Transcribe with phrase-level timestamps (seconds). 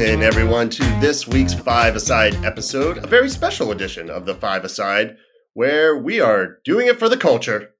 [0.00, 4.64] in, everyone, to this week's Five Aside episode, a very special edition of the Five
[4.64, 5.16] Aside,
[5.54, 7.70] where we are doing it for the culture,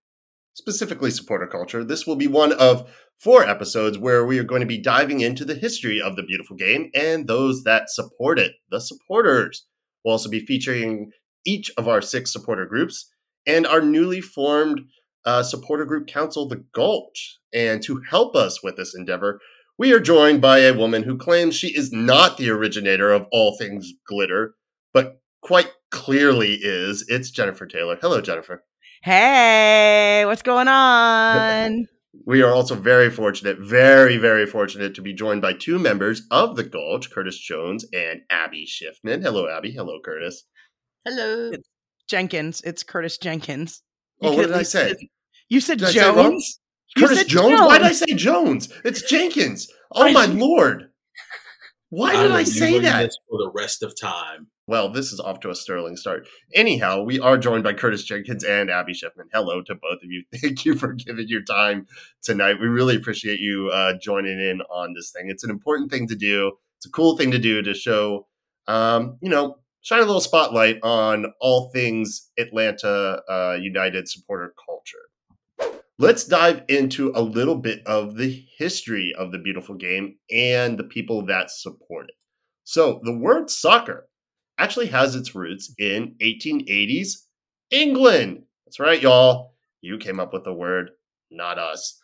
[0.54, 1.84] specifically supporter culture.
[1.84, 5.45] This will be one of four episodes where we are going to be diving into
[5.45, 9.66] the history of the beautiful game and those that support it, the supporters.
[10.05, 11.12] We'll also be featuring
[11.46, 13.09] each of our six supporter groups
[13.46, 14.80] and our newly formed
[15.24, 17.38] uh, supporter group council, the Gulch.
[17.55, 19.41] And to help us with this endeavor,
[19.78, 23.56] we are joined by a woman who claims she is not the originator of all
[23.56, 24.54] things glitter,
[24.92, 27.04] but quite clearly is.
[27.09, 27.96] It's Jennifer Taylor.
[28.01, 28.64] Hello, Jennifer.
[29.02, 31.87] Hey, what's going on?
[32.27, 36.56] We are also very fortunate, very, very fortunate to be joined by two members of
[36.56, 39.23] the Gulch, Curtis Jones and Abby Shiffman.
[39.23, 39.70] Hello, Abby.
[39.70, 40.45] Hello, Curtis.
[41.04, 41.51] Hello.
[41.52, 41.68] It's
[42.09, 42.60] Jenkins.
[42.65, 43.82] It's Curtis Jenkins.
[44.20, 44.96] You oh, what did I say?
[45.48, 46.59] You said did Jones.
[46.96, 47.58] Curtis Jones?
[47.58, 47.60] Jones?
[47.60, 48.72] Why did I say Jones?
[48.84, 49.68] It's Jenkins.
[49.92, 50.90] Oh my lord.
[51.90, 53.10] Why did I, I say that?
[53.30, 54.48] For the rest of time.
[54.66, 56.28] Well, this is off to a sterling start.
[56.54, 59.28] Anyhow, we are joined by Curtis Jenkins and Abby Shiffman.
[59.32, 60.24] Hello to both of you.
[60.34, 61.86] Thank you for giving your time
[62.22, 62.60] tonight.
[62.60, 65.31] We really appreciate you uh, joining in on this thing.
[65.31, 66.53] It's an important thing to do.
[66.76, 68.26] It's a cool thing to do to show,
[68.66, 75.07] um, you know, shine a little spotlight on all things Atlanta uh, United supporter culture.
[76.00, 80.84] Let's dive into a little bit of the history of the beautiful game and the
[80.84, 82.15] people that support it.
[82.62, 84.09] So, the word soccer
[84.59, 87.25] actually has its roots in 1880s
[87.71, 88.44] England.
[88.65, 89.55] That's right, y'all.
[89.81, 90.91] You came up with the word,
[91.31, 92.00] not us.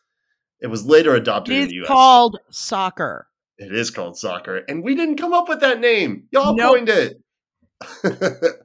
[0.61, 1.87] It was later adopted in the US.
[1.89, 3.29] called soccer.
[3.59, 6.25] It is called soccer, and we didn't come up with that name.
[6.33, 6.73] Y'all nope.
[6.73, 7.17] coined it.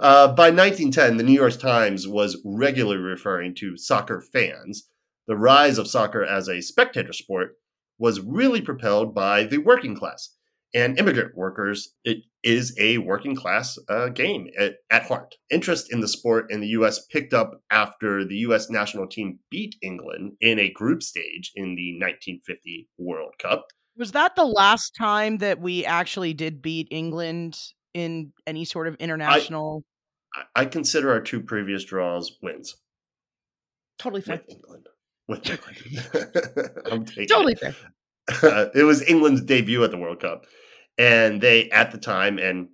[0.00, 4.88] Uh, by 1910, the New York Times was regularly referring to soccer fans.
[5.26, 7.56] The rise of soccer as a spectator sport
[7.98, 10.34] was really propelled by the working class
[10.74, 11.94] and immigrant workers.
[12.04, 15.34] It is a working class uh, game at, at heart.
[15.50, 17.06] Interest in the sport in the U.S.
[17.06, 18.68] picked up after the U.S.
[18.68, 23.66] national team beat England in a group stage in the 1950 World Cup.
[23.96, 27.58] Was that the last time that we actually did beat England
[27.96, 29.82] in any sort of international.
[30.34, 32.76] I, I consider our two previous draws wins.
[33.98, 34.42] Totally fair.
[34.46, 34.86] With England.
[35.26, 36.80] With England.
[36.92, 37.74] I'm taking totally it.
[37.74, 38.70] fair.
[38.74, 40.44] it was England's debut at the World Cup.
[40.98, 42.68] And they, at the time, and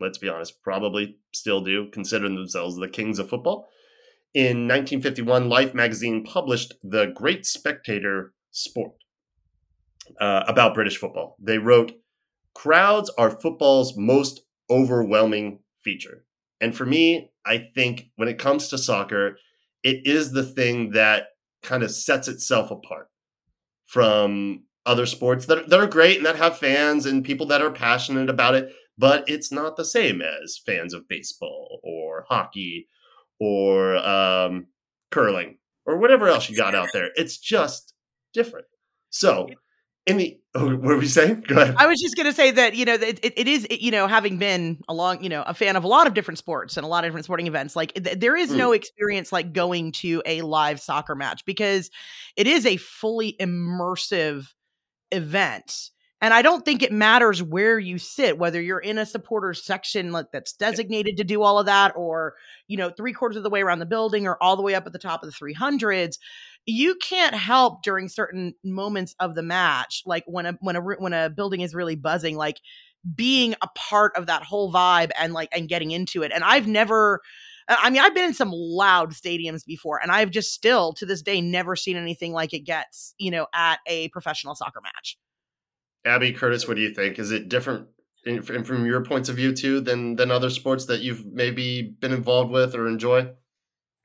[0.00, 3.68] let's be honest, probably still do, consider themselves the kings of football.
[4.34, 8.92] In 1951, Life magazine published The Great Spectator Sport
[10.20, 11.36] uh, about British football.
[11.40, 11.92] They wrote,
[12.54, 16.24] Crowds are football's most overwhelming feature.
[16.60, 19.38] And for me, I think when it comes to soccer,
[19.82, 21.28] it is the thing that
[21.62, 23.08] kind of sets itself apart
[23.86, 27.70] from other sports that, that are great and that have fans and people that are
[27.70, 32.88] passionate about it, but it's not the same as fans of baseball or hockey
[33.38, 34.66] or um,
[35.10, 37.10] curling or whatever else you got out there.
[37.16, 37.94] It's just
[38.32, 38.66] different.
[39.10, 39.48] So
[40.08, 41.44] in the oh, what were we saying?
[41.46, 41.76] Go ahead.
[41.78, 43.90] I was just going to say that you know it, it, it is it, you
[43.90, 46.84] know having been along you know a fan of a lot of different sports and
[46.84, 48.56] a lot of different sporting events like th- there is mm.
[48.56, 51.90] no experience like going to a live soccer match because
[52.36, 54.46] it is a fully immersive
[55.12, 59.54] event and I don't think it matters where you sit, whether you're in a supporter
[59.54, 62.34] section like that's designated to do all of that, or
[62.66, 64.84] you know, three quarters of the way around the building, or all the way up
[64.84, 66.18] at the top of the 300s
[66.70, 71.14] you can't help during certain moments of the match like when a when a when
[71.14, 72.60] a building is really buzzing like
[73.14, 76.30] being a part of that whole vibe and like and getting into it.
[76.30, 77.22] And i've never
[77.68, 81.06] uh, i mean i've been in some loud stadiums before and i've just still to
[81.06, 85.16] this day never seen anything like it gets you know at a professional soccer match.
[86.04, 87.18] Abby curtis what do you think?
[87.18, 87.88] Is it different
[88.26, 92.12] in, from your points of view too than than other sports that you've maybe been
[92.12, 93.30] involved with or enjoy?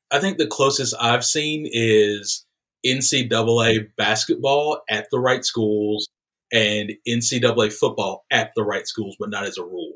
[0.09, 2.45] I think the closest i've seen is
[2.85, 6.09] NCAA basketball at the right schools
[6.51, 9.93] and NCAA football at the right schools, but not as a rule.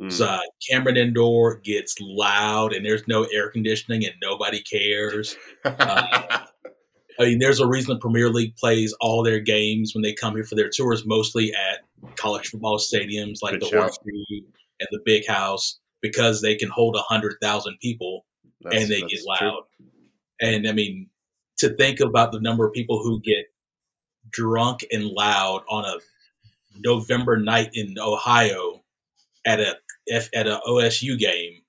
[0.00, 0.12] Mm.
[0.12, 5.36] So uh, Cameron Indoor gets loud and there's no air conditioning and nobody cares.
[5.64, 6.44] Uh,
[7.18, 10.34] I mean, there's a reason the Premier League plays all their games when they come
[10.34, 11.80] here for their tours, mostly at
[12.16, 14.44] college football stadiums like Good the Horseshoe
[14.80, 18.26] and the Big House, because they can hold a hundred thousand people
[18.60, 19.38] that's, and they get loud.
[19.38, 19.86] True.
[20.40, 21.08] And I mean,
[21.58, 23.46] to think about the number of people who get
[24.30, 25.98] drunk and loud on a
[26.78, 28.82] November night in Ohio
[29.46, 29.76] at a
[30.12, 31.62] at a OSU game,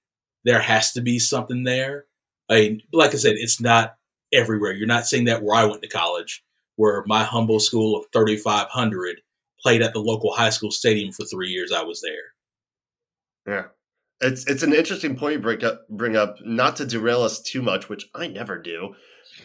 [0.43, 2.05] there has to be something there.
[2.49, 3.95] I mean, like I said, it's not
[4.33, 4.73] everywhere.
[4.73, 6.43] You're not seeing that where I went to college,
[6.75, 9.21] where my humble school of 3,500
[9.61, 13.53] played at the local high school stadium for three years I was there.
[13.53, 13.65] Yeah.
[14.19, 17.61] It's it's an interesting point you bring up bring up, not to derail us too
[17.61, 18.95] much, which I never do.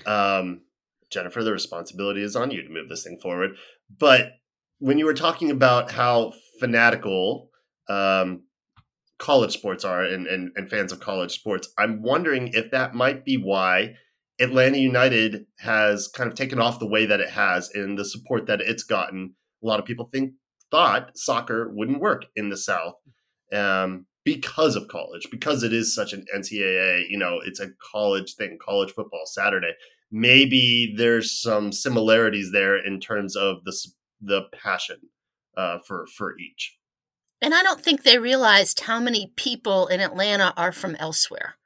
[0.07, 0.63] Um,
[1.11, 3.53] Jennifer, the responsibility is on you to move this thing forward.
[3.99, 4.33] But
[4.79, 7.51] when you were talking about how fanatical
[7.89, 8.45] um,
[9.19, 13.25] college sports are and, and, and fans of college sports, I'm wondering if that might
[13.25, 13.95] be why
[14.41, 18.47] Atlanta United has kind of taken off the way that it has in the support
[18.47, 19.35] that it's gotten.
[19.63, 20.33] A lot of people think
[20.71, 22.95] thought soccer wouldn't work in the South
[23.53, 27.09] um, because of college, because it is such an NCAA.
[27.09, 29.73] You know, it's a college thing, college football Saturday.
[30.11, 33.77] Maybe there's some similarities there in terms of the
[34.21, 34.99] the passion
[35.57, 36.79] uh, for for each.
[37.41, 41.57] And I don't think they realized how many people in Atlanta are from elsewhere.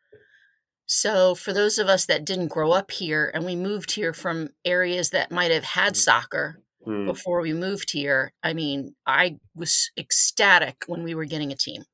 [0.86, 4.50] So, for those of us that didn't grow up here and we moved here from
[4.64, 5.96] areas that might have had mm.
[5.96, 7.06] soccer mm.
[7.06, 11.84] before we moved here, I mean, I was ecstatic when we were getting a team.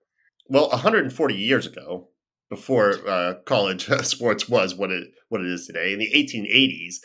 [0.52, 2.08] Well, 140 years ago,
[2.50, 6.96] before uh, college sports was what it what it is today, in the 1880s,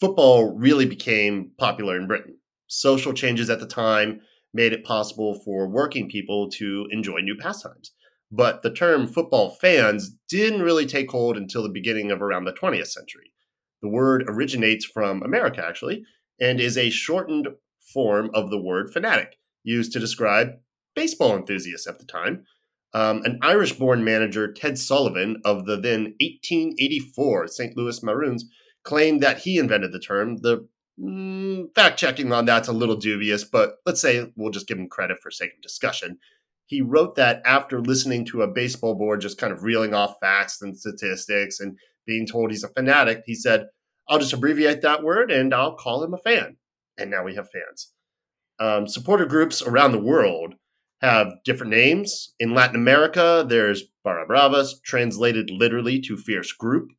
[0.00, 2.38] football really became popular in Britain.
[2.68, 4.20] Social changes at the time
[4.54, 7.90] made it possible for working people to enjoy new pastimes
[8.32, 12.52] but the term football fans didn't really take hold until the beginning of around the
[12.52, 13.30] 20th century.
[13.82, 16.02] The word originates from America, actually,
[16.40, 17.48] and is a shortened
[17.92, 20.52] form of the word fanatic, used to describe
[20.94, 22.44] baseball enthusiasts at the time.
[22.94, 27.76] Um, an Irish born manager, Ted Sullivan, of the then 1884 St.
[27.76, 28.44] Louis Maroons,
[28.84, 30.36] claimed that he invented the term.
[30.38, 30.68] The
[31.00, 34.88] mm, fact checking on that's a little dubious, but let's say we'll just give him
[34.88, 36.18] credit for sake of discussion
[36.72, 40.62] he wrote that after listening to a baseball board just kind of reeling off facts
[40.62, 43.22] and statistics and being told he's a fanatic.
[43.26, 43.66] He said,
[44.08, 46.56] I'll just abbreviate that word and I'll call him a fan.
[46.96, 47.92] And now we have fans.
[48.58, 50.54] Um, supporter groups around the world
[51.02, 52.34] have different names.
[52.38, 56.90] In Latin America, there's Barra Bravas, translated literally to fierce group.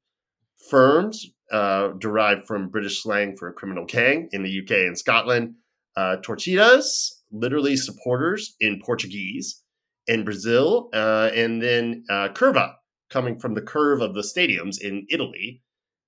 [0.70, 5.56] Firms, uh, derived from British slang for criminal gang in the UK and Scotland.
[5.96, 9.62] Uh, torcidas, literally supporters in Portuguese
[10.08, 12.74] in Brazil, uh, and then uh, Curva
[13.10, 15.62] coming from the curve of the stadiums in Italy.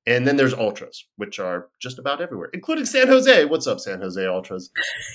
[0.07, 3.46] And then there's ultras, which are just about everywhere, including San Jose.
[3.46, 4.69] What's up, San Jose ultras?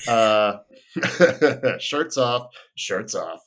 [0.08, 0.58] Uh,
[1.78, 3.40] shirts off, shirts off.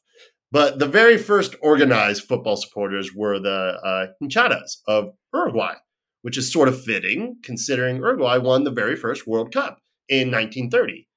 [0.52, 5.74] But the very first organized football supporters were the uh, hinchadas of Uruguay,
[6.22, 11.08] which is sort of fitting considering Uruguay won the very first World Cup in 1930.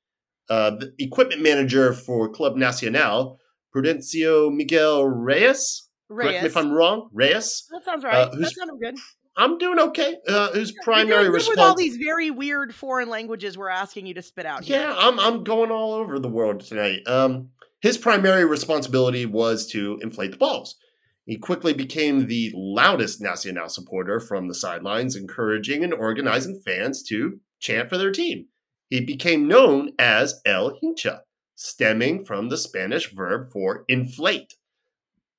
[0.49, 3.39] Uh, the equipment manager for Club Nacional
[3.75, 5.89] Prudencio Miguel Reyes.
[6.09, 6.29] Reyes.
[6.29, 7.11] Correct me if I'm wrong.
[7.13, 7.67] Reyes.
[7.71, 8.29] That sounds uh, right.
[8.29, 8.95] Uh, that sounded good.
[9.37, 10.17] I'm doing okay.
[10.27, 14.23] Uh, whose primary response with all these very weird foreign languages we're asking you to
[14.23, 14.65] spit out.
[14.65, 14.81] Here.
[14.81, 17.07] Yeah, I'm I'm going all over the world tonight.
[17.07, 17.51] Um,
[17.81, 20.77] his primary responsibility was to inflate the balls.
[21.27, 27.41] He quickly became the loudest Nacional supporter from the sidelines, encouraging and organizing fans to
[27.59, 28.47] chant for their team.
[28.89, 31.21] He became known as El Hincha,
[31.57, 34.55] stemming from the Spanish verb for inflate.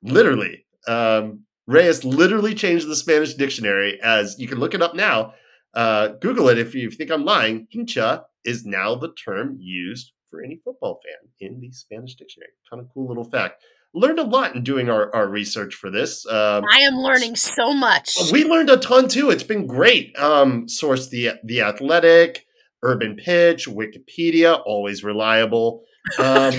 [0.03, 0.65] Literally.
[0.87, 5.33] Um, Reyes literally changed the Spanish dictionary as you can look it up now.
[5.73, 7.67] Uh, Google it if you think I'm lying.
[7.75, 12.51] Hincha is now the term used for any football fan in the Spanish dictionary.
[12.69, 13.63] Kind of cool little fact.
[13.93, 16.25] Learned a lot in doing our, our research for this.
[16.25, 18.15] Um, I am learning so much.
[18.31, 19.29] We learned a ton too.
[19.29, 20.17] It's been great.
[20.17, 22.45] Um, source the the Athletic,
[22.83, 25.83] Urban Pitch, Wikipedia, always reliable.
[26.19, 26.53] Um,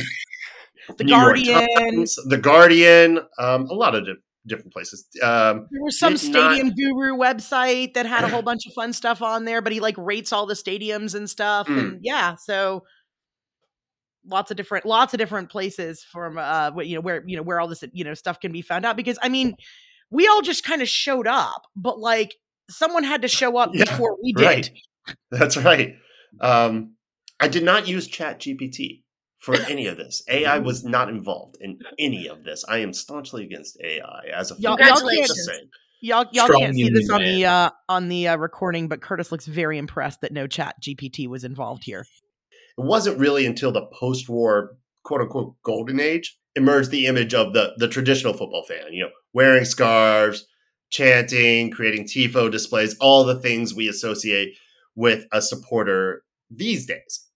[0.96, 4.04] the New Guardian, Times, the Guardian, um, a lot of
[4.48, 5.06] different places.
[5.22, 6.76] Um, there was some stadium not...
[6.76, 9.96] guru website that had a whole bunch of fun stuff on there, but he like
[9.98, 11.78] rates all the stadiums and stuff, mm.
[11.78, 12.82] and yeah, so
[14.28, 17.60] lots of different lots of different places from uh you know where you know where
[17.60, 19.54] all this you know stuff can be found out because i mean
[20.10, 22.34] we all just kind of showed up but like
[22.70, 24.70] someone had to show up yeah, before we did right.
[25.30, 25.96] that's right
[26.40, 26.94] um
[27.40, 29.02] i did not use chat gpt
[29.48, 30.22] for any of this.
[30.28, 32.66] AI was not involved in any of this.
[32.68, 35.10] I am staunchly against AI as a y'all, y'all can't,
[36.02, 39.46] y'all, y'all can't see this on the uh, on the uh, recording, but Curtis looks
[39.46, 42.04] very impressed that no Chat GPT was involved here.
[42.76, 47.72] It wasn't really until the post-war quote unquote golden age emerged the image of the
[47.78, 48.92] the traditional football fan.
[48.92, 50.46] You know, wearing scarves,
[50.90, 54.58] chanting, creating tifo displays, all the things we associate
[54.94, 57.27] with a supporter these days.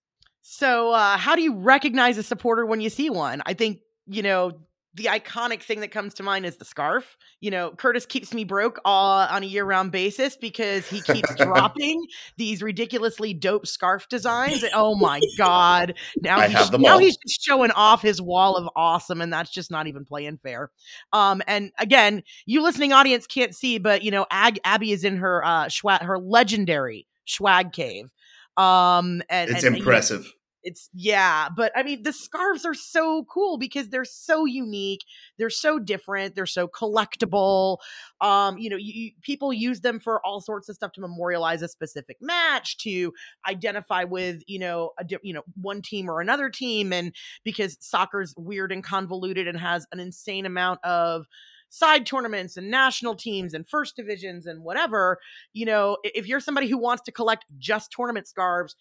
[0.43, 3.41] So, uh, how do you recognize a supporter when you see one?
[3.45, 4.51] I think you know
[4.95, 7.17] the iconic thing that comes to mind is the scarf.
[7.39, 11.33] You know, Curtis keeps me broke all on a year round basis because he keeps
[11.37, 14.65] dropping these ridiculously dope scarf designs.
[14.73, 15.93] Oh my god!
[16.21, 16.99] Now I he's now all.
[16.99, 20.71] he's just showing off his wall of awesome, and that's just not even playing fair.
[21.13, 25.15] Um, and again, you listening audience can't see, but you know, Ag- Abby is in
[25.17, 28.11] her uh schwa- her legendary swag cave.
[28.57, 30.33] Um, and It's and, you know, impressive.
[30.65, 35.01] it's yeah, but I mean the scarves are so cool because they're so unique,
[35.37, 37.79] they're so different, they're so collectible.
[38.21, 41.61] Um, you know, you, you- people use them for all sorts of stuff to memorialize
[41.61, 43.13] a specific match, to
[43.47, 47.77] identify with you know a di- you know one team or another team, and because
[47.81, 51.25] soccer's weird and convoluted and has an insane amount of
[51.73, 55.17] side tournaments and national teams and first divisions and whatever
[55.53, 58.75] you know if you're somebody who wants to collect just tournament scarves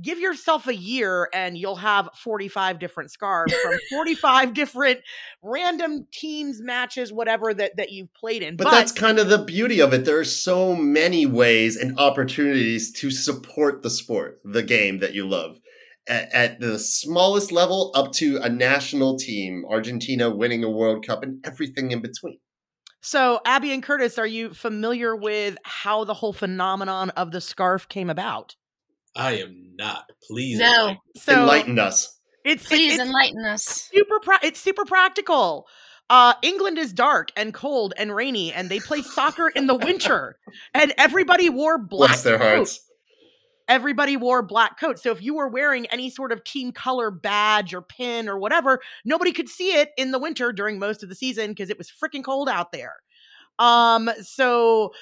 [0.00, 5.00] give yourself a year and you'll have 45 different scarves from 45 different
[5.42, 9.80] random teams matches whatever that that you've played in But, that's kind of the beauty
[9.80, 10.04] of it.
[10.04, 15.26] There are so many ways and opportunities to support the sport, the game that you
[15.26, 15.58] love.
[16.08, 21.22] At, at the smallest level, up to a national team, Argentina winning a World Cup,
[21.22, 22.38] and everything in between.
[23.00, 27.88] so abby and curtis are you familiar with how the whole phenomenon of the scarf
[27.88, 28.56] came about
[29.16, 30.04] I am not.
[30.28, 30.58] Please.
[30.58, 30.66] No.
[30.66, 32.18] enlighten- so Enlighten us.
[32.44, 33.64] it's Please it's, it's enlighten us.
[33.64, 35.66] super pra- it's super practical
[36.10, 40.36] uh england is dark and cold and rainy and they play soccer in the winter
[40.74, 42.48] and everybody wore black Bless their coats.
[42.54, 42.80] hearts.
[43.68, 45.02] Everybody wore black coats.
[45.02, 48.80] So if you were wearing any sort of team color badge or pin or whatever,
[49.04, 51.90] nobody could see it in the winter during most of the season because it was
[51.90, 52.96] freaking cold out there.
[53.58, 54.92] Um, so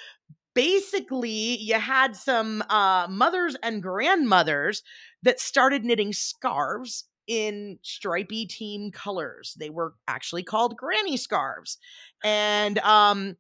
[0.55, 4.83] basically you had some uh mothers and grandmothers
[5.23, 9.55] that started knitting scarves in stripy team colors.
[9.59, 11.79] They were actually called granny scarves.
[12.25, 13.37] And um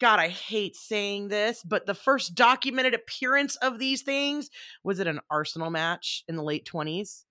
[0.00, 4.50] God, I hate saying this, but the first documented appearance of these things
[4.84, 7.24] was at an Arsenal match in the late 20s.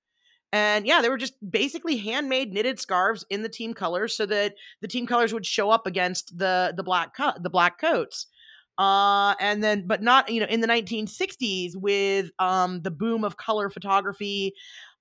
[0.52, 4.56] And yeah, they were just basically handmade knitted scarves in the team colors so that
[4.82, 8.28] the team colors would show up against the the black co- the black coats.
[8.78, 13.38] Uh and then but not, you know, in the 1960s with um the boom of
[13.38, 14.54] color photography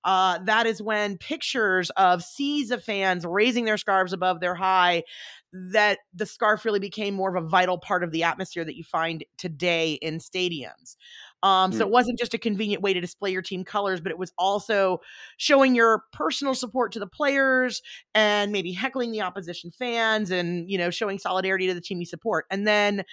[0.05, 5.03] uh, that is when pictures of seas of fans raising their scarves above their high
[5.51, 8.83] that the scarf really became more of a vital part of the atmosphere that you
[8.83, 10.95] find today in stadiums.
[11.43, 11.87] Um, so Mm.
[11.87, 14.99] it wasn't just a convenient way to display your team colors, but it was also
[15.37, 17.81] showing your personal support to the players
[18.13, 22.05] and maybe heckling the opposition fans and you know showing solidarity to the team you
[22.05, 22.45] support.
[22.51, 23.03] And then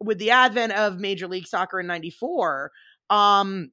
[0.00, 2.72] with the advent of Major League Soccer in '94,
[3.10, 3.70] um,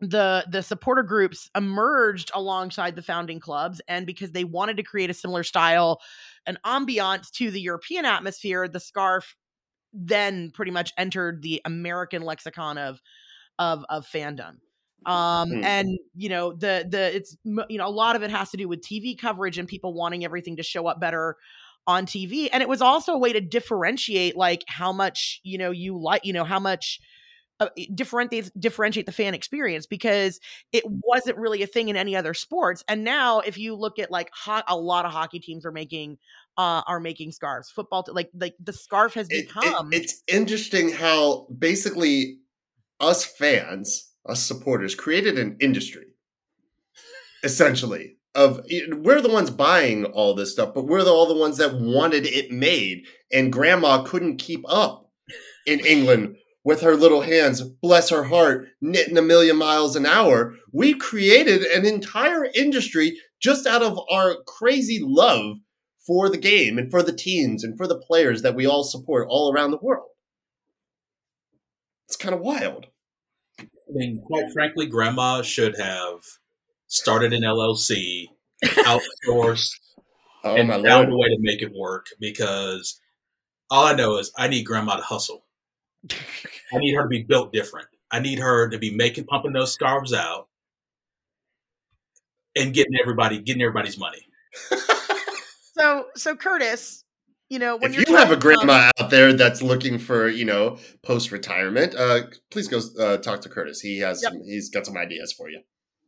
[0.00, 5.10] the the supporter groups emerged alongside the founding clubs and because they wanted to create
[5.10, 6.00] a similar style
[6.46, 9.34] an ambiance to the european atmosphere the scarf
[9.92, 13.00] then pretty much entered the american lexicon of
[13.58, 14.58] of of fandom
[15.06, 15.64] um Hmm.
[15.64, 18.68] and you know the the it's you know a lot of it has to do
[18.68, 21.36] with tv coverage and people wanting everything to show up better
[21.86, 25.70] on tv and it was also a way to differentiate like how much you know
[25.70, 27.00] you like you know how much
[27.60, 30.38] uh, differentiate differentiate the fan experience because
[30.72, 32.84] it wasn't really a thing in any other sports.
[32.88, 36.18] And now, if you look at like ho- a lot of hockey teams are making
[36.56, 37.70] uh are making scarves.
[37.70, 39.92] Football, t- like like the scarf has It- it- become.
[39.92, 42.38] it's interesting how basically
[43.00, 46.04] us fans, us supporters, created an industry.
[47.44, 48.60] Essentially, of
[48.90, 52.26] we're the ones buying all this stuff, but we're the, all the ones that wanted
[52.26, 55.10] it made, and Grandma couldn't keep up
[55.66, 56.36] in England
[56.68, 57.62] with her little hands.
[57.62, 60.54] Bless her heart, knitting a million miles an hour.
[60.70, 65.56] We created an entire industry just out of our crazy love
[66.06, 69.28] for the game and for the teams and for the players that we all support
[69.30, 70.10] all around the world.
[72.06, 72.84] It's kind of wild.
[73.58, 76.20] I mean, quite frankly, Grandma should have
[76.86, 78.26] started an LLC,
[78.62, 79.70] outsourced,
[80.44, 81.08] Oh and found lord!
[81.08, 82.08] a way to make it work.
[82.20, 83.00] Because
[83.70, 85.46] all I know is I need Grandma to hustle.
[86.72, 87.88] I need her to be built different.
[88.10, 90.48] I need her to be making pumping those scarves out
[92.56, 94.20] and getting everybody getting everybody's money.
[95.78, 97.04] so so Curtis,
[97.50, 99.98] you know when if you're you have a talking about- grandma out there that's looking
[99.98, 103.80] for you know post retirement, uh, please go uh, talk to Curtis.
[103.80, 104.32] He has Yep.
[104.32, 105.60] some, he's got some ideas for you.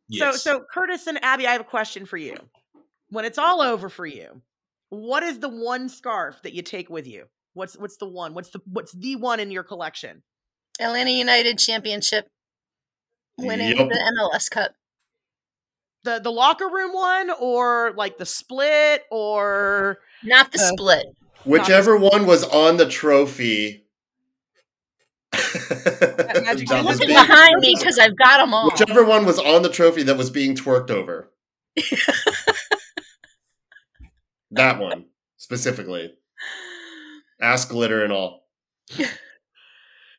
[0.09, 0.43] Yes.
[0.43, 2.35] So so Curtis and Abby, I have a question for you.
[3.11, 4.41] When it's all over for you,
[4.89, 7.27] what is the one scarf that you take with you?
[7.55, 8.35] What's what's the one?
[8.35, 10.23] What's the what's the one in your collection?
[10.81, 12.29] Atlanta United championship
[13.39, 13.89] winning Yup.
[13.89, 14.73] the MLS Cup.
[16.05, 21.07] The the locker room one, or like the split, or Not the Uh, split.
[21.45, 23.85] Whichever one was on the trophy.
[25.33, 28.71] Magic that was looking being- behind me because I've got them all.
[28.71, 31.31] Whichever one was on the trophy that was being twerked over.
[34.51, 36.15] that one specifically.
[37.41, 38.47] Ass glitter and all.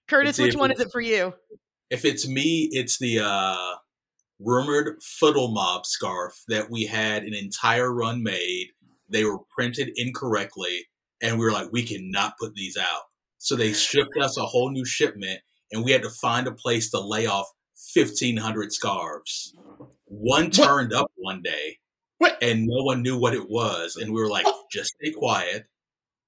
[0.07, 0.37] Curtis.
[0.39, 1.33] Which one is it for you?
[1.89, 3.75] If it's me, it's the uh,
[4.39, 8.67] rumored Footle Mob scarf that we had an entire run made.
[9.09, 10.85] They were printed incorrectly,
[11.21, 13.03] and we were like, we cannot put these out.
[13.37, 15.39] So they shipped us a whole new shipment,
[15.71, 17.47] and we had to find a place to lay off
[17.93, 19.53] 1,500 scarves.
[20.05, 20.53] One What?
[20.53, 21.77] turned up one day,
[22.19, 22.37] What?
[22.41, 23.95] and no one knew what it was.
[23.97, 25.65] And we were like, just stay quiet.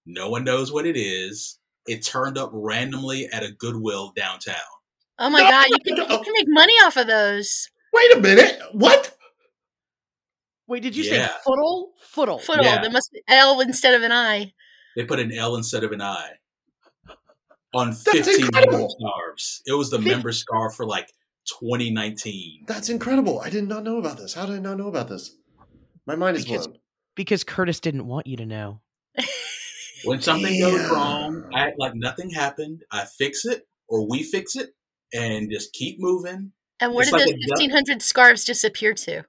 [0.06, 1.60] No one knows what it is.
[1.88, 4.56] It turned up randomly at a Goodwill downtown.
[5.20, 6.04] Oh my No, god, you can, no.
[6.18, 7.70] you can make money off of those.
[7.94, 8.60] Wait a minute.
[8.72, 9.16] What?
[10.68, 11.28] Wait, did you Yeah.
[11.28, 11.90] say footle?
[12.16, 12.42] Footle.
[12.44, 12.64] Footle.
[12.64, 12.82] Yeah.
[12.82, 14.54] There must be L instead of an I.
[14.96, 16.32] They put an L instead of an I
[17.74, 18.90] on That's 15 incredible.
[19.00, 19.62] scarves.
[19.66, 21.12] It was the Fif- member scarf for like
[21.60, 22.64] 2019.
[22.68, 23.40] That's incredible.
[23.42, 24.34] I did not know about this.
[24.34, 25.36] How did I not know about this?
[26.06, 26.80] My mind is Because- blown.
[27.16, 28.82] Because Curtis didn't want you to know.
[30.04, 32.84] When something goes wrong, I act like nothing happened.
[32.92, 34.72] I fix it or we fix it
[35.14, 36.52] and just keep moving.
[36.80, 37.60] And where It's did like those a duck.
[37.60, 39.24] 1,500 scarves disappear to?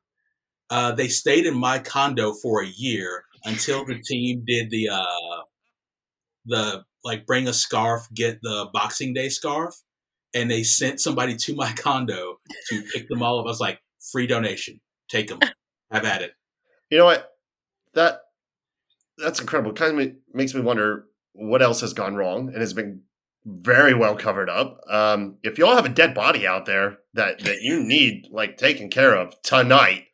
[0.71, 5.43] Uh, they stayed in my condo for a year until the team did the uh,
[6.47, 9.75] the like bring a scarf, get the Boxing Day scarf,
[10.35, 12.41] and they sent somebody to my condo
[12.71, 13.47] to pick them all up.
[13.47, 15.39] I was like, free donation, take them,
[15.91, 16.33] have at it.
[16.91, 17.31] You know what?
[17.95, 18.21] That
[19.19, 19.73] that's incredible.
[19.73, 23.03] Kind of makes me wonder what else has gone wrong and has been
[23.47, 24.81] very well covered up.
[24.89, 28.89] Um, if y'all have a dead body out there that that you need like taken
[28.91, 30.05] care of tonight,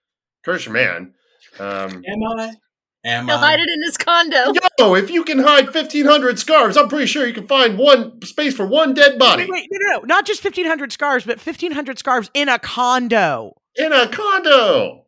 [0.45, 1.14] curse your man.
[1.59, 2.54] Um, Am I?
[3.02, 3.38] Am He'll I?
[3.38, 4.52] hide it in his condo.
[4.78, 8.21] yo, if you can hide fifteen hundred scarves, I'm pretty sure you can find one
[8.23, 11.25] space for one dead body Wait, wait, no, no, no, not just fifteen hundred scarves,
[11.25, 13.54] but fifteen hundred scarves in a condo.
[13.76, 15.06] in a condo.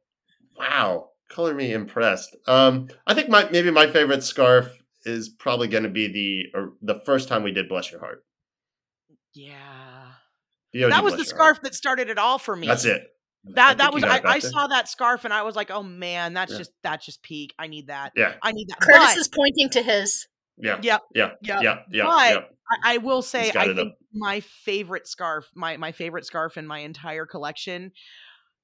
[0.58, 2.36] Wow, color me impressed.
[2.46, 4.70] Um, I think my maybe my favorite scarf
[5.04, 8.24] is probably going to be the or the first time we did bless your heart.
[9.34, 10.12] Yeah,
[10.72, 11.56] The that was the Bless Your Heart.
[11.56, 12.66] scarf that started it all for me.
[12.66, 13.08] That's it.
[13.54, 16.32] That think that was I, I saw that scarf and I was like, oh man,
[16.34, 16.58] that's Yeah.
[16.58, 17.54] just that's just peak.
[17.58, 18.12] I need that.
[18.14, 18.78] Yeah, I need that.
[18.80, 20.28] Curtis But- is pointing to his.
[20.58, 21.00] yeah, Yep.
[21.14, 21.38] yeah, Yep.
[21.42, 22.40] yeah, yeah, But- yeah.
[22.84, 23.98] I, I will say, I think up.
[24.14, 27.92] my favorite scarf, my my favorite scarf in my entire collection.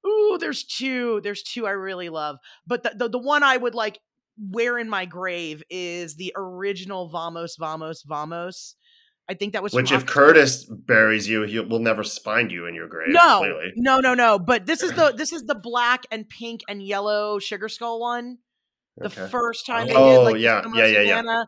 [0.06, 1.20] Ooh, there's two.
[1.22, 3.98] There's two I really love, but the the, the one I would like
[4.40, 8.76] wear in my grave is the original Vamos, Vamos, Vamos.
[9.30, 10.08] I think that was Which, if Oxford.
[10.10, 13.08] Curtis buries you, he will never find you in your grave.
[13.10, 13.72] No, clearly.
[13.76, 14.38] no, no, no.
[14.38, 18.38] But this is the this is the black and pink and yellow sugar skull one.
[18.96, 19.28] The Okay.
[19.28, 21.42] first time they Oh, did like yeah, yeah, yeah, yeah.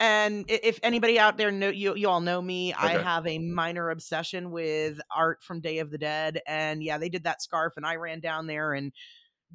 [0.00, 2.72] And if anybody out there know you, you all know me.
[2.72, 7.08] I have a minor obsession with art from Day of the Dead, and yeah, they
[7.08, 8.92] did that scarf, and I ran down there and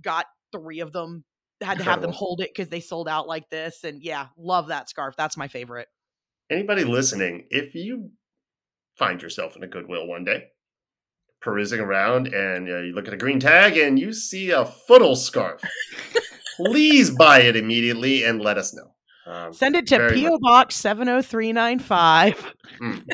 [0.02, 1.24] got three of them.
[1.62, 4.68] Had to have them hold it because they sold out like this, and yeah, love
[4.68, 5.16] that scarf.
[5.18, 5.88] That's my favorite.
[6.50, 8.12] Anybody listening, if you
[8.98, 10.48] find yourself in a Goodwill one day,
[11.42, 15.16] perusing around, and uh, you look at a green tag and you see a footle
[15.16, 15.62] scarf,
[16.58, 18.93] please buy it immediately and let us know.
[19.26, 22.36] Um, Send it to PO Box seven zero three nine five.
[22.82, 23.06] Mm.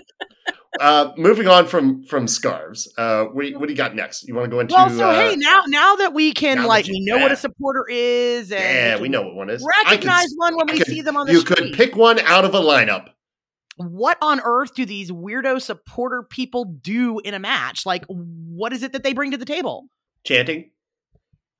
[0.79, 4.27] uh, moving on from from scarves, uh, what, do you, what do you got next?
[4.27, 4.73] You want to go into?
[4.73, 7.35] Well, so uh, hey, now now that we can like you- we know what a
[7.35, 9.63] supporter is, and yeah, can we know what one is.
[9.85, 11.45] Recognize s- one when we could- see them on the screen.
[11.45, 11.69] You street.
[11.69, 13.09] could pick one out of a lineup.
[13.77, 17.85] what on earth do these weirdo supporter people do in a match?
[17.85, 19.87] Like, what is it that they bring to the table?
[20.25, 20.71] Chanting.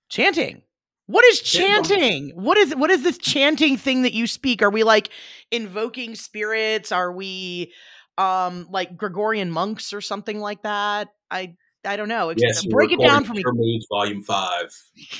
[0.10, 0.64] Chanting.
[1.10, 2.34] What is chanting?
[2.36, 4.62] What is what is this chanting thing that you speak?
[4.62, 5.10] Are we like
[5.50, 6.92] invoking spirits?
[6.92, 7.74] Are we
[8.20, 11.08] um like Gregorian monks or something like that?
[11.32, 12.30] I I don't know.
[12.30, 13.42] Ex- Yes, we're break it down for me.
[13.42, 14.70] Pure Moods Volume Five.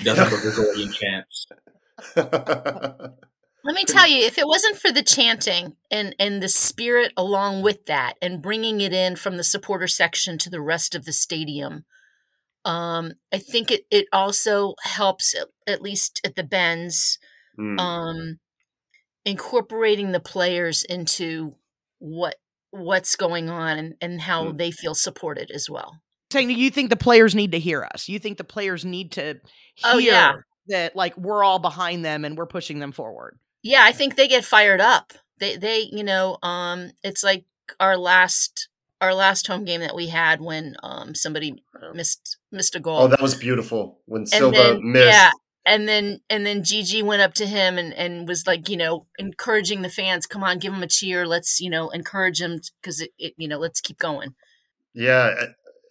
[0.06, 1.48] Nothing but Gregorian chants.
[3.66, 7.64] Let me tell you, if it wasn't for the chanting and and the spirit along
[7.64, 11.14] with that, and bringing it in from the supporter section to the rest of the
[11.14, 11.86] stadium,
[12.64, 15.34] um, I think it it also helps
[15.70, 17.18] at, at least at the Benz,
[17.56, 17.78] Hmm.
[17.80, 18.40] um,
[19.26, 21.56] incorporating the players into
[22.00, 22.36] what
[22.72, 24.58] what's going on and, and how Mm.
[24.60, 26.02] they feel supported as well.
[26.32, 28.08] saying you think the players need to hear us.
[28.08, 29.24] You think the players need to
[29.74, 30.36] hear Oh, yeah.
[30.68, 33.40] that like we're all behind them and we're pushing them forward.
[33.64, 35.14] Yeah, I think they get fired up.
[35.40, 37.46] They they you know, um it's like
[37.80, 38.70] our last
[39.02, 41.64] our last home game that we had when um somebody
[41.96, 43.00] missed missed a goal.
[43.02, 45.08] Oh, that was beautiful when And Silva then- missed.
[45.08, 45.32] Yeah,
[45.70, 49.06] and then and then Gigi went up to him and and was like, you know,
[49.20, 51.28] encouraging the fans, come on, give him a cheer.
[51.28, 54.34] Let's, you know, encourage him because it, it, you know, let's keep going.
[54.96, 55.46] Yeah, uh,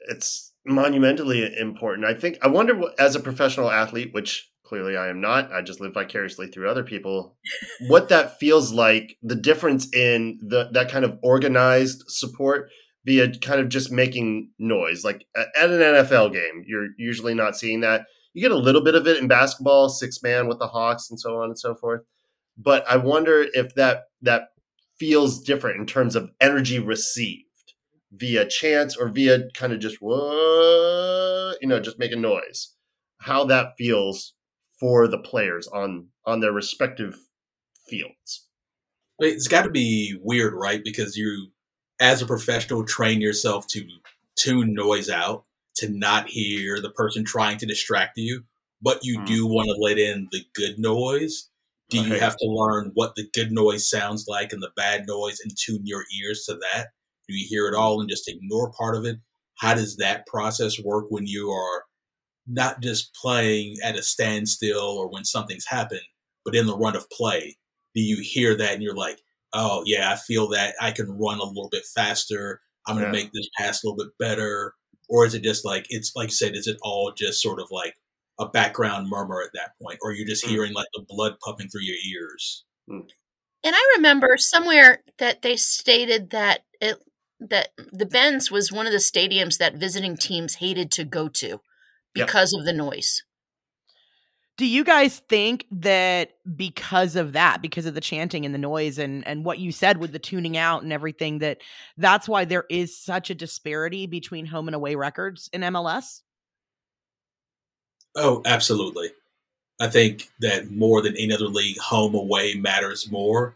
[0.09, 2.07] it's monumentally important.
[2.07, 5.63] I think I wonder what, as a professional athlete, which clearly I am not, I
[5.63, 7.37] just live vicariously through other people,
[7.89, 12.69] what that feels like, the difference in the that kind of organized support
[13.05, 15.05] via kind of just making noise.
[15.05, 18.07] Like at an NFL game, you're usually not seeing that.
[18.35, 21.19] You get a little bit of it in basketball, six man with the Hawks and
[21.19, 22.03] so on and so forth.
[22.57, 24.49] But I wonder if that that
[24.99, 27.45] feels different in terms of energy received
[28.13, 32.75] via chance or via kind of just what you know just making noise
[33.19, 34.35] how that feels
[34.81, 37.17] for the players on on their respective
[37.89, 38.47] fields
[39.19, 40.83] It's got to be weird, right?
[40.85, 41.49] Because you,
[42.01, 43.85] as a professional, train yourself to
[44.37, 45.45] tune noise out,
[45.79, 48.45] to not hear the person trying to distract you,
[48.83, 49.25] but you Hmm.
[49.25, 51.49] do want to let in the good noise.
[51.91, 55.41] Do you have to learn what the good noise sounds like and the bad noise
[55.41, 56.89] and tune your ears to that?
[57.29, 59.17] Do you hear it all and just ignore part of it?
[59.57, 61.85] How does that process work when you are
[62.47, 66.01] not just playing at a standstill or when something's happened,
[66.45, 67.59] but in the run of play?
[67.95, 69.21] Do you hear that and you're like,
[69.53, 72.61] oh, yeah, I feel that I can run a little bit faster.
[72.87, 73.25] I'm going to Yeah.
[73.25, 74.75] make this pass a little bit better?
[75.09, 77.69] Or is it just like, it's like you said, is it all just sort of
[77.71, 77.95] like
[78.39, 79.99] a background murmur at that point?
[80.03, 80.51] Or you're just Hmm.
[80.51, 82.65] hearing like the blood pumping through your ears?
[82.89, 83.05] And
[83.65, 86.97] I remember somewhere that they stated that it
[87.41, 91.61] that the Benz was one of the stadiums that visiting teams hated to go to
[92.15, 92.27] Yep.
[92.27, 93.23] because of the noise.
[94.59, 98.99] Do you guys think that because of that, because of the chanting and the noise
[98.99, 101.59] and and what you said with the tuning out and everything that
[101.97, 106.23] that's why there is such a disparity between home and away records in MLS?
[108.17, 109.11] Oh, absolutely.
[109.81, 113.55] I think that more than any other league, home away matters more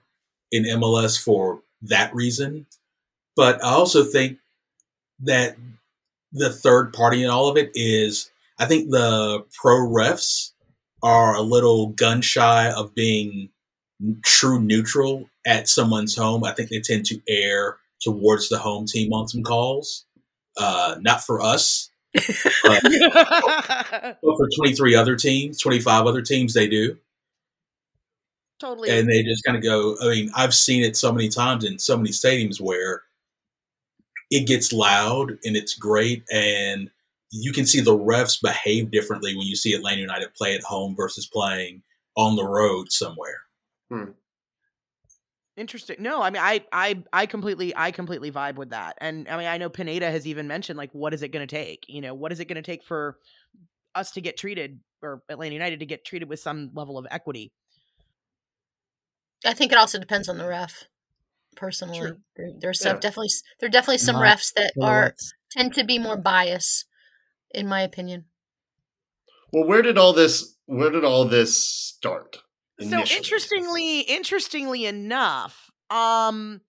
[0.52, 2.66] in MLS for that reason.
[3.34, 4.38] But I also think
[5.18, 5.56] that
[6.32, 10.52] the third party in all of it is I think the pro refs
[11.02, 13.50] are a little gun shy of being
[14.24, 16.44] true neutral at someone's home.
[16.44, 20.04] I think they tend to err towards the home team on some calls.
[20.58, 21.90] Uh, not for us,
[22.62, 26.98] but but for 23 other teams, 25 other teams, they do.
[28.60, 28.90] totally.
[28.90, 31.78] And they just kind of go, I mean, I've seen it so many times in
[31.78, 33.02] so many stadiums where
[34.30, 36.24] it gets loud and it's great.
[36.32, 36.90] And
[37.32, 40.94] you can see the refs behave differently when you see Atlanta United play at home
[40.94, 41.82] versus playing
[42.16, 43.40] on the road somewhere.
[43.90, 44.10] Hmm.
[45.56, 45.96] Interesting.
[45.98, 48.96] No, I mean, I, I, I completely, I completely vibe with that.
[49.00, 51.54] And I mean, I know Pineda has even mentioned like, what is it going to
[51.54, 51.84] take?
[51.88, 53.18] You know, what is it going to take for
[53.94, 57.52] us to get treated or Atlanta United to get treated with some level of equity?
[59.44, 60.84] I think it also depends on the ref.
[61.54, 62.16] Personally, Sure.
[62.36, 63.00] there, there's some Yeah.
[63.00, 63.28] definitely
[63.60, 65.14] there are definitely some My refs that are
[65.50, 66.86] tend to be more biased,
[67.54, 68.24] in my opinion.
[69.52, 72.38] well where did all this where did all this start
[72.80, 76.62] So interestingly, interestingly enough, um,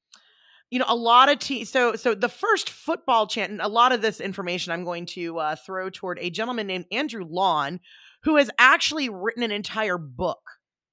[0.70, 3.92] you know, a lot of te- so so the first football chant, and a lot
[3.92, 7.80] of this information I'm going to uh, throw toward a gentleman named Andrew Lawn,
[8.24, 10.42] who has actually written an entire book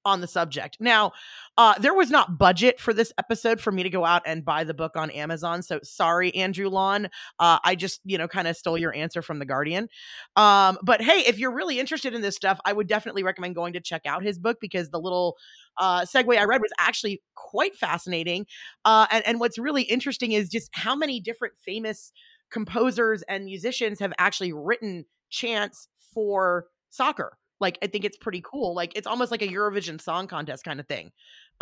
[0.05, 0.77] on the subject.
[0.79, 1.11] Now,
[1.57, 4.63] uh, there was not budget for this episode for me to go out and buy
[4.63, 5.61] the book on Amazon.
[5.61, 7.05] So sorry, Andrew Lawn.
[7.39, 9.89] Uh, I just, you know, kind of stole your answer from The Guardian.
[10.35, 13.73] Um, but hey, if you're really interested in this stuff, I would definitely recommend going
[13.73, 15.37] to check out his book because the little
[15.77, 18.45] uh, segue I read was actually quite fascinating.
[18.85, 22.11] Uh, and, and what's really interesting is just how many different famous
[22.51, 27.37] composers and musicians have actually written chants for soccer.
[27.61, 28.75] Like I think it's pretty cool.
[28.75, 31.11] Like it's almost like a Eurovision Song Contest kind of thing.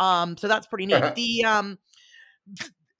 [0.00, 1.14] Um, so that's pretty neat.
[1.14, 1.78] the um,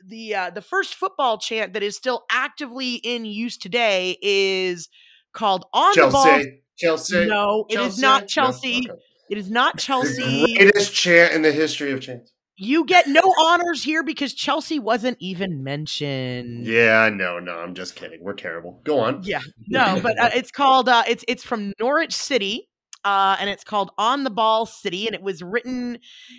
[0.04, 4.88] the uh, the first football chant that is still actively in use today is
[5.32, 8.02] called "On the Ball." Chelsea Chelsea No, it is Chelsea?
[8.02, 8.26] not No?
[8.26, 8.86] Chelsea.
[8.90, 9.00] Okay.
[9.30, 10.54] It is not the Chelsea.
[10.56, 15.16] greatest chant in the history of chants You get no honors here because Chelsea wasn't
[15.20, 16.66] even mentioned.
[16.66, 20.50] yeah no no i'm just kidding we're terrible go on Yeah, no, but uh, it's
[20.50, 22.69] called uh, it's it's from Norwich City,
[23.04, 25.98] uh, and it's called On the Ball City, and it was written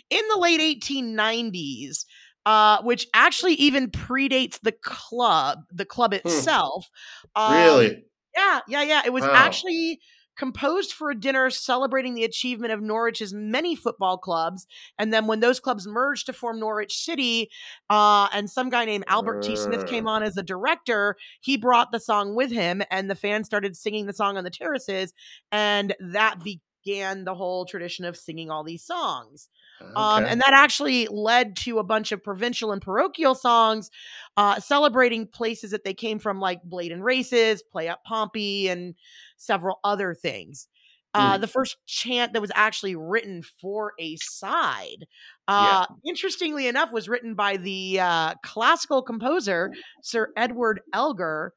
[0.10, 2.06] in the late 1890s,
[2.46, 6.90] uh, which actually even predates the club, the club itself.
[7.36, 8.04] Um, really
[8.36, 9.02] Yeah, yeah, yeah.
[9.06, 9.34] It was Wow.
[9.34, 10.00] actually
[10.38, 14.66] composed for a dinner celebrating the achievement of Norwich's many football clubs.
[14.98, 17.50] And then when those clubs merged to form Norwich City,
[17.90, 19.56] uh, and some guy named Albert T.
[19.56, 20.12] Smith came Uh.
[20.12, 24.06] on as a director, he brought the song with him, and the fans started singing
[24.06, 25.14] the song on the terraces,
[25.52, 26.42] and that
[26.84, 29.50] began the whole tradition of singing all these songs.
[29.96, 33.90] Um, and that actually led to a bunch of provincial and parochial songs
[34.38, 38.96] uh, celebrating places that they came from, like Blaydon Races, Play Up Pompey, and
[39.38, 40.68] several other things.
[41.14, 41.42] Uh, Mm.
[41.42, 45.08] The first chant that was actually written for a side,
[45.48, 51.54] uh, interestingly enough, was written by the uh, classical composer Sir Edward Elgar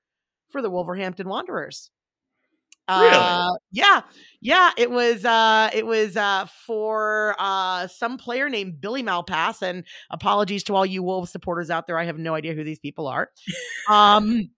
[0.49, 1.91] for the Wolverhampton Wanderers.
[2.89, 3.11] Really?
[3.17, 4.03] Uh, yeah,
[4.41, 4.71] yeah.
[4.77, 9.63] It was uh, it was uh, for uh, some player named Billy Malpass.
[9.63, 11.99] And apologies to all you Wolves supporters out there.
[11.99, 13.31] I have no idea who these people are.
[13.89, 14.51] Um,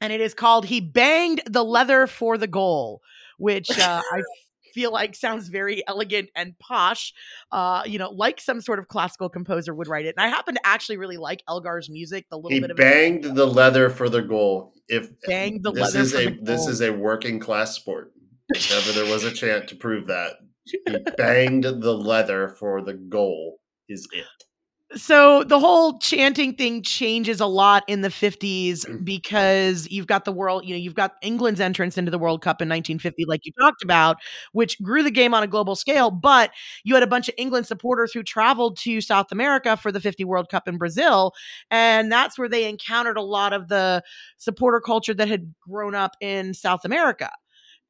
[0.00, 3.02] and it is called "He Banged the Leather for the Goal,"
[3.38, 4.22] which uh, I
[4.74, 7.14] feel like sounds very elegant and posh.
[7.50, 10.14] Uh, you know, like some sort of classical composer would write it.
[10.18, 12.26] And I happen to actually really like Elgar's music.
[12.28, 14.72] The little he bit of banged the leather for the goal.
[14.88, 18.12] If banged the this leather is for a this is a working class sport.
[18.50, 20.34] If ever there was a chant to prove that,
[20.64, 20.78] he
[21.16, 23.58] banged the leather for the goal.
[23.88, 24.26] Is it?
[24.96, 29.04] So the whole chanting thing changes a lot in the 50s Mm.
[29.04, 32.60] because you've got the world you know you've got england's entrance into the world cup
[32.60, 34.16] in 1950 like you talked about
[34.52, 36.50] which grew the game on a global scale but
[36.84, 40.24] you had a bunch of england supporters who traveled to south america for the 50
[40.24, 41.32] world cup in brazil
[41.70, 44.02] and that's where they encountered a lot of the
[44.38, 47.30] supporter culture that had grown up in south america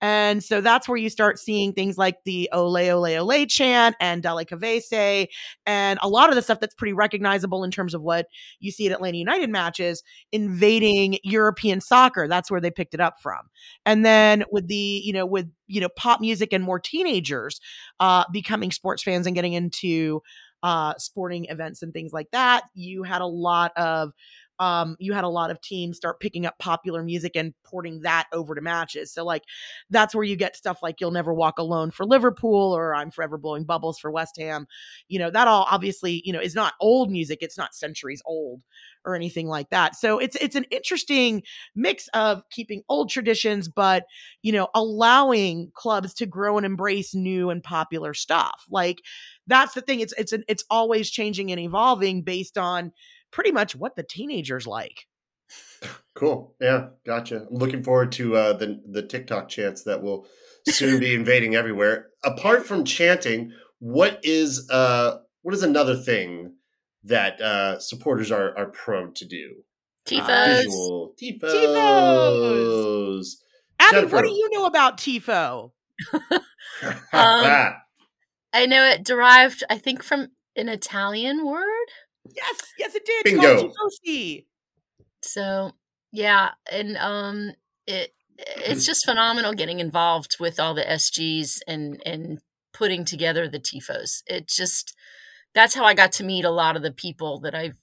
[0.04, 4.22] and so that's where you start seeing things like the Ole Ole Ole chant and
[4.22, 5.28] Dale Cavese
[5.64, 8.26] and a lot of the stuff that's pretty recognizable in terms of what
[8.60, 12.28] you see at Atlanta United matches invading European soccer.
[12.28, 13.48] That's where they picked it up from.
[13.86, 17.58] And then with the, you know, with, you know, pop music and more teenagers
[17.98, 20.20] uh, becoming sports fans and getting into
[20.62, 24.12] uh, sporting events and things like that, you had a lot of
[24.58, 28.26] um, you had a lot of teams start picking up popular music and porting that
[28.32, 29.12] over to matches.
[29.12, 29.42] So like
[29.90, 33.38] that's where you get stuff like You'll Never Walk Alone for Liverpool or I'm Forever
[33.38, 34.66] Blowing Bubbles for West Ham.
[35.08, 37.38] You know, that all obviously, you know, is not old music.
[37.40, 38.62] It's not centuries old
[39.04, 39.96] or anything like that.
[39.96, 41.42] So it's it's an interesting
[41.74, 44.04] mix of keeping old traditions but,
[44.42, 48.64] you know, allowing clubs to grow and embrace new and popular stuff.
[48.70, 49.02] Like
[49.46, 50.00] that's the thing.
[50.00, 52.92] It's it's an, it's always changing and evolving based on
[53.34, 55.06] pretty much what the teenagers like.
[56.14, 56.54] Cool.
[56.60, 57.46] Yeah, gotcha.
[57.50, 60.26] I'm looking forward to uh, the the TikTok chants that will
[60.68, 62.10] soon be invading everywhere.
[62.24, 66.54] Apart from chanting, what is uh what is another thing
[67.02, 69.56] that uh supporters are are prone to do?
[70.06, 70.62] Tifos.
[70.62, 71.52] Visual tifos.
[71.52, 73.26] Tifos.
[73.80, 74.16] Abby, Jennifer.
[74.16, 75.72] what do you know about TIFO?
[77.12, 77.74] Um,
[78.52, 81.88] I know it derived, I think, from an Italian word.
[82.34, 83.24] Yes, yes, it did.
[83.24, 83.72] Bingo.
[85.22, 85.72] So
[86.12, 87.52] yeah, and um,
[87.86, 92.40] it it's just phenomenal getting involved with all the SGs and and
[92.72, 94.22] putting together the tifos.
[94.26, 94.94] It just
[95.54, 97.76] that's how I got to meet a lot of the people that I've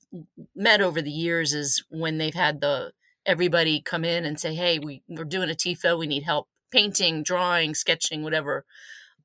[0.56, 1.54] met over the years.
[1.54, 2.91] Is when they've had the
[3.25, 5.97] everybody come in and say, "Hey, we we're doing a tifo.
[5.97, 8.65] We need help painting, drawing, sketching, whatever."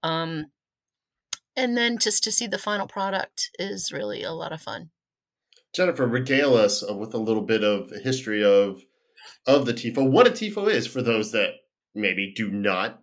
[0.02, 0.46] Um,
[1.56, 4.90] and then just to see the final product is really a lot of fun.
[5.76, 8.82] Jennifer, regale us with a little bit of history of
[9.46, 10.08] of the tifo.
[10.10, 11.50] What a tifo is for those that
[11.94, 13.00] maybe do not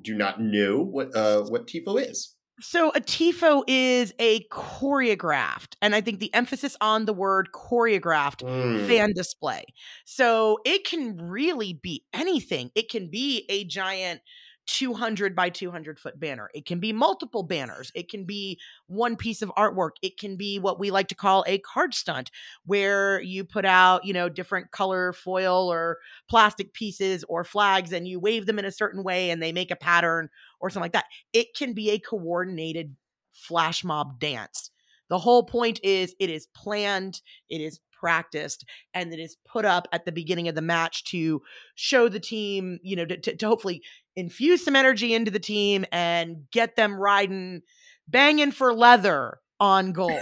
[0.00, 2.36] do not know what uh, what tifo is.
[2.60, 8.42] So a TIFO is a choreographed, and I think the emphasis on the word choreographed
[8.42, 8.86] Mm.
[8.86, 9.64] fan display.
[10.04, 12.70] So it can really be anything.
[12.76, 14.20] It can be a giant
[14.66, 16.50] 200 by 200 foot banner.
[16.54, 17.90] It can be multiple banners.
[17.94, 19.92] It can be one piece of artwork.
[20.02, 22.30] It can be what we like to call a card stunt
[22.64, 25.98] where you put out, you know, different color foil or
[26.28, 29.70] plastic pieces or flags and you wave them in a certain way and they make
[29.70, 30.28] a pattern
[30.60, 31.06] or something like that.
[31.32, 32.94] It can be a coordinated
[33.32, 34.70] flash mob dance.
[35.08, 37.20] The whole point is it is planned,
[37.50, 41.42] it is practiced, and it is put up at the beginning of the match to
[41.74, 43.82] show the team, you know, to, to, to hopefully
[44.16, 47.62] infuse some energy into the team and get them riding,
[48.08, 50.20] banging for leather on goal.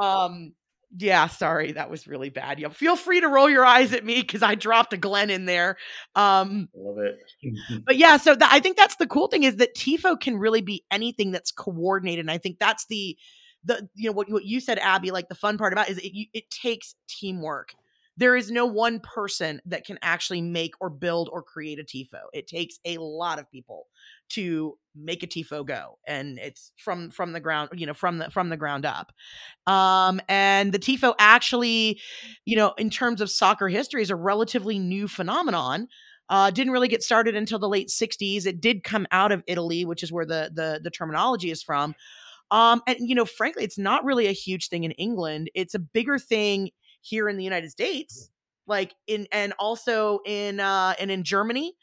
[0.00, 0.52] um,
[0.98, 2.58] yeah, sorry, that was really bad.
[2.58, 5.44] You feel free to roll your eyes at me because I dropped a Glen in
[5.44, 5.76] there.
[6.14, 7.82] Um, Love it.
[7.84, 10.84] but yeah, so I think that's the cool thing is that TIFO can really be
[10.90, 12.20] anything that's coordinated.
[12.20, 13.16] And I think that's the
[13.64, 15.10] the you know what, what you said, Abby.
[15.10, 17.74] Like the fun part about it is it, it takes teamwork
[18.16, 22.20] there is no one person that can actually make or build or create a tifo
[22.32, 23.86] it takes a lot of people
[24.28, 28.30] to make a tifo go and it's from from the ground you know from the
[28.30, 29.12] from the ground up.
[29.66, 32.00] Um and the tifo actually
[32.44, 35.88] you know in terms of soccer history is a relatively new phenomenon.
[36.28, 39.84] Uh, didn't really get started until the late 60s it did come out of italy
[39.84, 41.94] which is where the the, the terminology is from.
[42.50, 45.50] Um and you know frankly it's not really a huge thing in england.
[45.54, 46.70] It's a bigger thing
[47.06, 48.30] here in the united states
[48.66, 51.74] like in and also in uh and in germany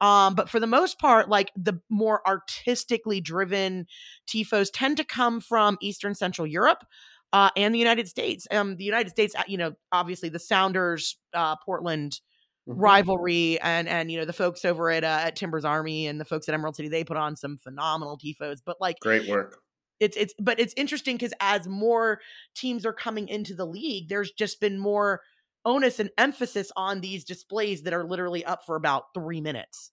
[0.00, 3.86] um, but for the most part, like the more artistically driven
[4.28, 6.84] tifos tend to come from Eastern Central Europe.
[7.30, 8.46] Uh, and the United States.
[8.50, 12.20] Um, the United States, uh, you know, obviously the Sounders, uh, Portland
[12.66, 12.80] mm-hmm.
[12.80, 16.24] rivalry, and and you know the folks over at uh, at Timbers Army and the
[16.24, 18.60] folks at Emerald City, they put on some phenomenal tifos.
[18.64, 19.60] But like, great work.
[20.00, 22.20] It's it's but it's interesting because as more
[22.54, 25.22] teams are coming into the league, there's just been more
[25.64, 29.90] onus and emphasis on these displays that are literally up for about three minutes.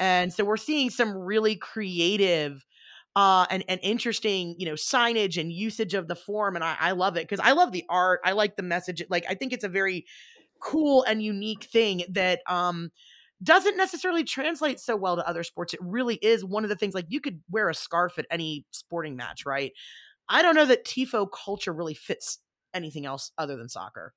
[0.00, 2.64] And so we're seeing some really creative
[3.16, 6.56] uh, and, and interesting, you know, signage and usage of the form.
[6.56, 8.20] And I, I love it because I love the art.
[8.24, 9.02] I like the message.
[9.08, 10.06] Like, I think it's a very
[10.60, 12.90] cool and unique thing that um,
[13.42, 15.74] doesn't necessarily translate so well to other sports.
[15.74, 18.64] It really is one of the things like you could wear a scarf at any
[18.70, 19.72] sporting match, right?
[20.28, 22.38] I don't know that TIFO culture really fits
[22.72, 24.14] anything else other than soccer.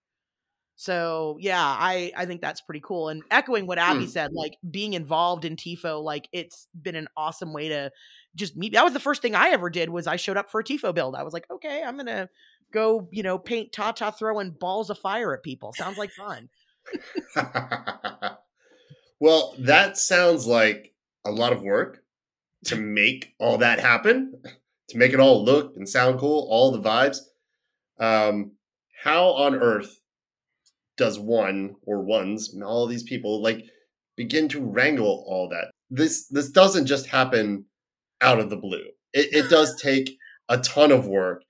[0.79, 3.09] So yeah, I I think that's pretty cool.
[3.09, 4.09] And echoing what Abby mm.
[4.09, 7.91] said, like being involved in TIFO, like it's been an awesome way to
[8.35, 8.73] just meet.
[8.73, 10.93] That was the first thing I ever did was I showed up for a TIFO
[10.93, 11.15] build.
[11.15, 12.29] I was like, okay, I'm gonna
[12.71, 15.73] go, you know, paint Tata throwing balls of fire at people.
[15.73, 16.47] Sounds like fun.
[19.19, 20.93] well, that sounds like
[21.25, 22.03] a lot of work
[22.65, 24.33] to make all that happen,
[24.89, 27.17] to make it all look and sound cool, all the vibes.
[27.99, 28.51] Um,
[29.03, 29.99] how on earth
[30.97, 33.63] does one or ones and all these people like
[34.15, 37.63] begin to wrangle all that this this doesn't just happen
[38.21, 40.17] out of the blue it, it does take
[40.49, 41.43] a ton of work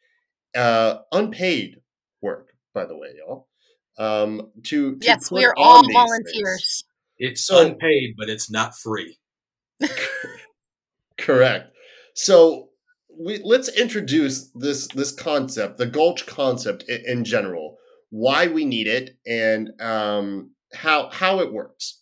[0.56, 1.78] uh unpaid
[2.22, 3.48] work by the way y'all
[3.98, 6.84] um to, to yes we're all volunteers.
[7.20, 9.18] It's so, unpaid but it's not free
[11.18, 11.72] correct
[12.14, 12.70] so
[13.20, 17.78] we let's introduce this this concept the gulch concept in, in general
[18.10, 22.02] why we need it, and um, how how it works.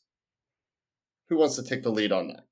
[1.29, 2.43] Who wants to take the lead on that?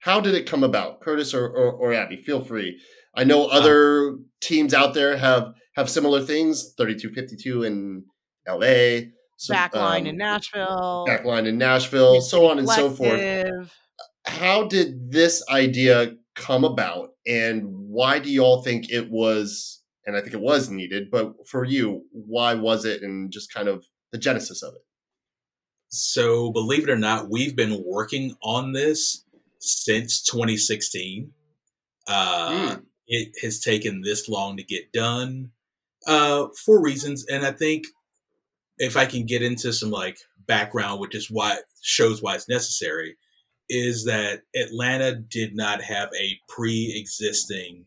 [0.00, 2.16] How did it come about, Curtis or, or, or Abby?
[2.16, 2.80] Feel free.
[3.14, 6.74] I know other uh, teams out there have have similar things.
[6.76, 8.04] Thirty two fifty two in
[8.46, 9.12] L.A.
[9.38, 11.06] So, backline um, in Nashville.
[11.08, 13.72] Backline in Nashville, so on and so forth.
[14.26, 20.16] How did this idea come about, and why do you all think it was and
[20.16, 21.10] I think it was needed.
[21.10, 24.80] But for you, why was it, and just kind of the genesis of it?
[25.90, 29.24] So, believe it or not, we've been working on this
[29.60, 31.30] since 2016.
[32.06, 32.82] Uh, mm.
[33.06, 35.50] It has taken this long to get done
[36.06, 37.84] uh, for reasons, and I think
[38.78, 43.16] if I can get into some like background, which is why shows why it's necessary,
[43.68, 47.84] is that Atlanta did not have a pre-existing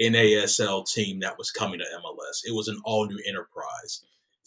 [0.00, 2.40] NASL team that was coming to MLS.
[2.44, 4.02] It was an all new enterprise.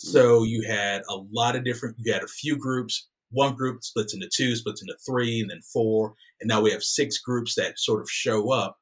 [0.06, 0.12] Mm.
[0.12, 3.08] So you had a lot of different, you had a few groups.
[3.32, 6.14] One group splits into two, splits into three, and then four.
[6.40, 8.78] And now we have six groups that sort of show up,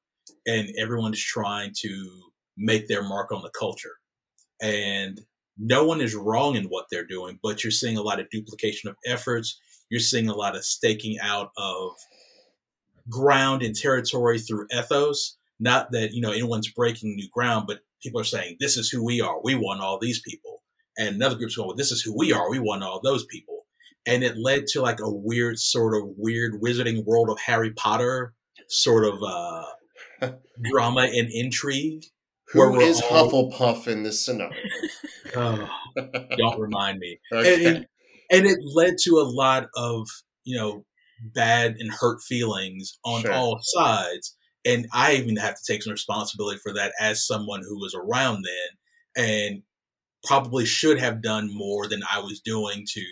[0.46, 2.10] and everyone is trying to
[2.58, 3.96] make their mark on the culture.
[4.62, 5.22] And
[5.58, 8.90] no one is wrong in what they're doing, but you're seeing a lot of duplication
[8.90, 9.60] of efforts.
[9.90, 11.92] You're seeing a lot of staking out of
[13.10, 18.20] ground and territory through ethos not that, you know, anyone's breaking new ground, but people
[18.20, 19.40] are saying, this is who we are.
[19.42, 20.62] We want all these people.
[20.98, 22.50] And another group's going, well, this is who we are.
[22.50, 23.66] We want all those people.
[24.06, 28.34] And it led to like a weird sort of weird wizarding world of Harry Potter
[28.68, 32.04] sort of uh, drama and intrigue.
[32.54, 33.30] Who is all...
[33.30, 34.54] Hufflepuff in this scenario?
[35.36, 35.70] oh,
[36.38, 37.20] don't remind me.
[37.32, 37.66] Okay.
[37.66, 37.88] And,
[38.32, 40.08] and it led to a lot of,
[40.44, 40.86] you know,
[41.22, 43.34] bad and hurt feelings on sure.
[43.34, 44.36] all sides
[44.66, 48.46] and I even have to take some responsibility for that as someone who was around
[48.46, 49.64] then and
[50.24, 53.06] probably should have done more than I was doing to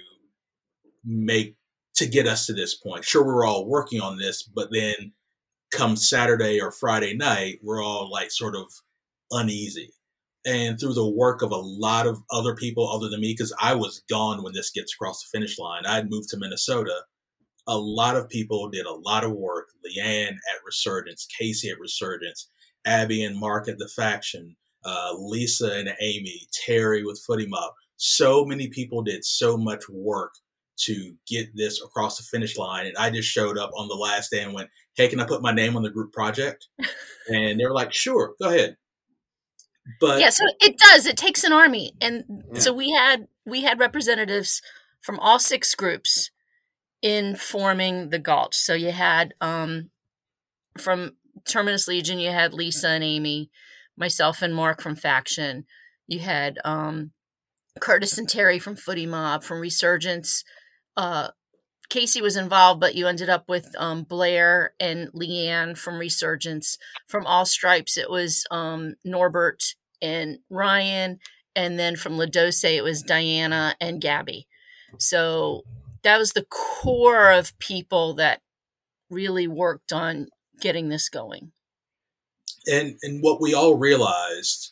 [1.04, 1.56] make
[1.95, 3.04] to get us to this point.
[3.04, 5.12] Sure, we're all working on this, but then
[5.73, 8.72] come Saturday or Friday night, we're all like sort of
[9.32, 9.93] uneasy.
[10.45, 13.75] And through the work of a lot of other people other than me, because I
[13.75, 17.03] was gone when this gets across the finish line, I'd moved to Minnesota
[17.67, 19.69] a lot of people did a lot of work.
[19.86, 22.49] Leanne at Resurgence, Casey at Resurgence,
[22.86, 27.73] Abby and Mark at The Faction, uh, Lisa and Amy, Terry with Footie Mob.
[27.97, 30.34] so many people did so much work
[30.77, 32.88] to get this across the finish line.
[32.88, 35.43] And I just showed up on the last day and went, Hey, can I put
[35.43, 36.67] my name on the group project?
[37.27, 38.77] and they were like, Sure, go ahead.
[39.99, 41.05] But yeah, so it does.
[41.05, 41.93] It takes an army.
[42.01, 42.23] And
[42.53, 42.59] yeah.
[42.59, 44.61] so we had we had representatives
[45.01, 46.32] from all six groups
[47.01, 48.55] in forming the Gulch.
[48.55, 49.89] So you had um
[50.77, 51.13] from
[51.47, 53.49] Terminus Legion, you had Lisa and Amy,
[53.97, 55.65] myself and Mark from Faction.
[56.07, 57.11] You had um
[57.79, 60.43] Curtis and Terry from Footie Mob, from Resurgence,
[60.97, 61.29] uh,
[61.92, 66.78] Casey was involved, but you ended up with um, Blair and Leanne from Resurgence.
[67.06, 71.20] From All Stripes, it was um, Norbert and Ryan.
[71.54, 74.48] And then from La Doce, it was Diana and Gabby.
[75.00, 75.64] So
[76.04, 78.39] that was the core of people that
[79.10, 80.28] really worked on
[80.62, 81.52] getting this going.
[82.72, 84.72] And and what we all realized,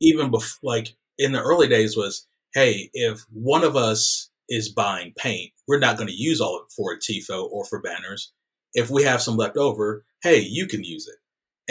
[0.00, 5.12] even before, like in the early days, was hey, if one of us is buying
[5.16, 8.32] paint, we're not going to use all of it for a TIFO or for banners.
[8.74, 11.16] If we have some left over, hey, you can use it.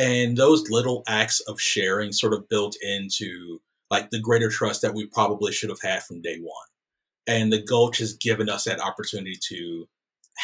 [0.02, 4.94] And those little acts of sharing sort of built into like the greater trust that
[4.94, 6.68] we probably should have had from day one.
[7.28, 9.88] And the Gulch has given us that opportunity to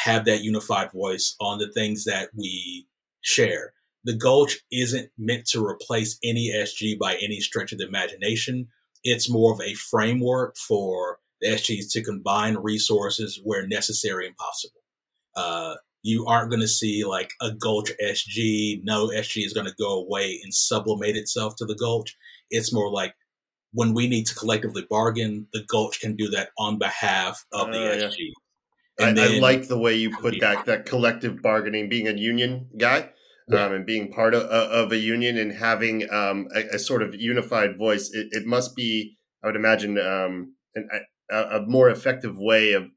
[0.04, 2.88] have that unified voice on the things that we
[3.22, 3.74] share.
[4.04, 8.68] The Gulch isn't meant to replace any SG by any stretch of the imagination.
[9.04, 14.82] It's more of a framework for the SGs to combine resources where necessary and possible.
[15.36, 18.82] Uh, you aren't going to see like a Gulch SG.
[18.84, 22.16] No SG is going to go away and sublimate itself to the Gulch.
[22.50, 23.14] It's more like
[23.74, 28.06] when we need to collectively bargain, the Gulch can do that on behalf of the
[28.06, 28.16] uh, SG.
[29.00, 29.08] Yeah.
[29.08, 32.70] I, then, I, like the way you put that that collective bargaining, being a union
[32.78, 33.10] guy.
[33.50, 37.16] Um, and being part of, of a union and having um, a, a, sort of
[37.16, 40.90] unified voice, it, it, must be, I would imagine, um, an,
[41.32, 42.88] a, a more effective way of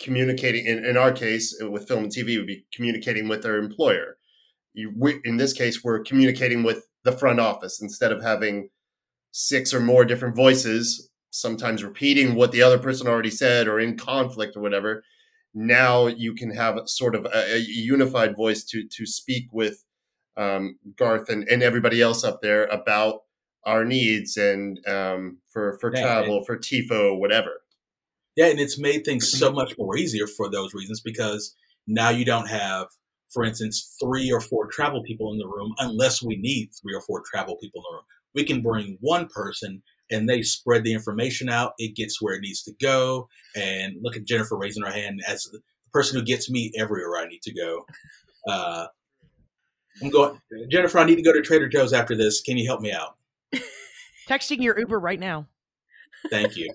[0.00, 0.66] communicating.
[0.66, 4.16] In, in our case, uh, with film and TV, would be communicating with their employer.
[4.74, 8.68] You, we, in this case, we're communicating with the front office instead of having
[9.32, 13.96] six or more different voices, sometimes repeating what the other person already said or in
[13.96, 15.02] conflict or whatever.
[15.54, 19.82] Now you can have sort of a, a unified voice to to speak with
[20.36, 23.20] um, Garth and, and everybody else up there about
[23.66, 27.62] our needs and um, for for yeah, travel, for TIFO, whatever.
[28.36, 31.54] Yeah, and it's made things so much more easier for those reasons because
[31.86, 32.86] now you don't have,
[33.32, 37.00] for instance, three or four travel people in the room unless we need three or
[37.00, 38.04] four travel people in the room.
[38.34, 41.72] We can bring one person and they spread the information out.
[41.78, 43.28] It gets where it needs to go.
[43.56, 45.60] And look at Jennifer raising her hand as the
[45.92, 47.86] person who gets me everywhere I need to go.
[48.46, 48.86] Uh,
[50.02, 50.38] I'm going,
[50.70, 50.98] Jennifer.
[50.98, 52.42] I need to go to Trader Joe's after this.
[52.42, 53.16] Can you help me out?
[54.28, 55.46] Texting your Uber right now.
[56.30, 56.68] Thank you.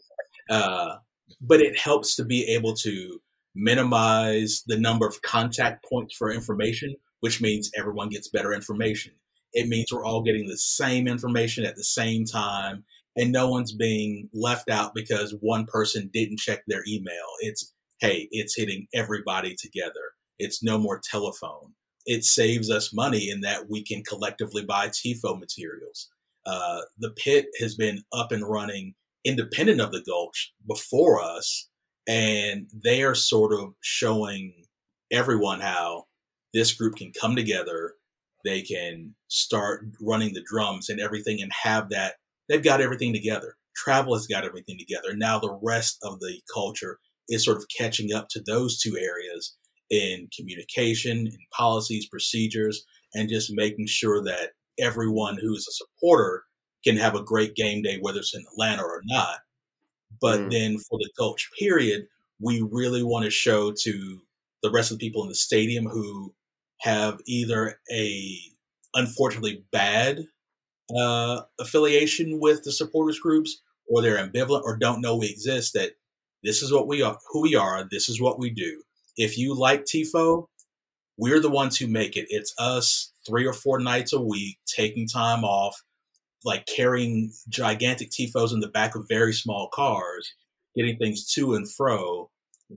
[0.49, 0.97] Uh,
[1.41, 3.21] but it helps to be able to
[3.55, 9.13] minimize the number of contact points for information, which means everyone gets better information.
[9.53, 12.85] It means we're all getting the same information at the same time,
[13.17, 17.27] and no one's being left out because one person didn't check their email.
[17.41, 20.13] It's, hey, it's hitting everybody together.
[20.39, 21.73] It's no more telephone.
[22.05, 26.09] It saves us money in that we can collectively buy TIFO materials.
[26.45, 31.69] Uh, the pit has been up and running independent of the Gulch before us,
[32.07, 34.65] and they are sort of showing
[35.11, 36.05] everyone how
[36.53, 37.93] this group can come together.
[38.43, 42.15] They can start running the drums and everything and have that.
[42.49, 43.55] They've got everything together.
[43.75, 45.15] Travel has got everything together.
[45.15, 49.55] Now the rest of the culture is sort of catching up to those two areas
[49.89, 52.83] in communication, in policies, procedures,
[53.13, 56.43] and just making sure that everyone who's a supporter
[56.83, 59.39] can have a great game day, whether it's in Atlanta or not.
[60.19, 60.51] But mm.
[60.51, 62.07] then for the Gulch, period,
[62.39, 64.21] we really want to show to
[64.63, 66.33] the rest of the people in the stadium who
[66.79, 68.37] have either a
[68.93, 70.25] unfortunately bad
[70.95, 75.91] uh, affiliation with the supporters groups or they're ambivalent or don't know we exist that
[76.43, 78.81] this is what we are who we are this is what we do
[79.15, 80.47] if you like tifo
[81.17, 85.07] we're the ones who make it it's us three or four nights a week taking
[85.07, 85.81] time off
[86.43, 90.33] like carrying gigantic tifos in the back of very small cars,
[90.75, 92.29] getting things to and fro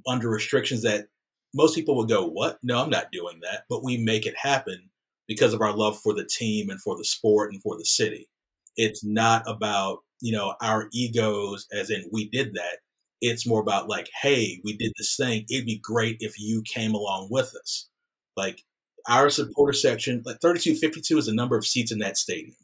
[0.07, 1.07] under restrictions that
[1.55, 2.59] most people would go, "What?
[2.63, 4.91] No, I'm not doing that." But we make it happen
[5.29, 8.29] because of our love for the team and for the sport and for the city.
[8.77, 12.79] It's not about you know our egos, as in we did that.
[13.21, 15.47] It's more about like, hey, we did this thing.
[15.51, 17.89] It'd be great if you came along with us.
[18.37, 18.63] Like
[19.09, 22.57] our supporter section, like 3252 is the number of seats in that stadium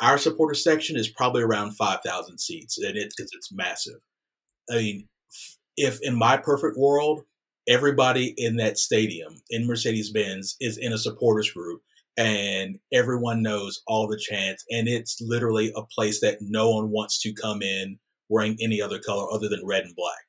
[0.00, 4.00] our supporter section is probably around 5,000 seats, and it's because it's massive.
[4.70, 5.08] I mean,
[5.76, 7.22] if in my perfect world,
[7.68, 11.80] everybody in that stadium in Mercedes Benz is in a supporters group
[12.16, 17.20] and everyone knows all the chants, and it's literally a place that no one wants
[17.22, 17.98] to come in
[18.28, 20.22] wearing any other color other than red and black.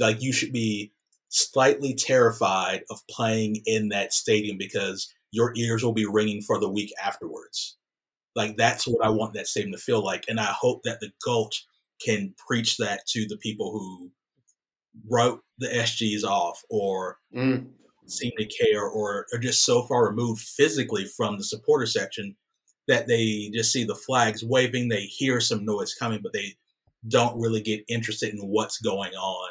[0.00, 0.92] Like, you should be
[1.28, 6.68] slightly terrified of playing in that stadium because your ears will be ringing for the
[6.68, 7.76] week afterwards.
[8.34, 11.10] Like that's what I want that stadium to feel like, and I hope that the
[11.24, 11.66] Gulch
[12.00, 14.10] can preach that to the people who
[15.10, 17.66] wrote the SGs off or mm.
[18.06, 22.36] seem to care or are just so far removed physically from the supporter section
[22.86, 26.54] that they just see the flags waving, they hear some noise coming, but they
[27.06, 29.50] don't really get interested in what's going on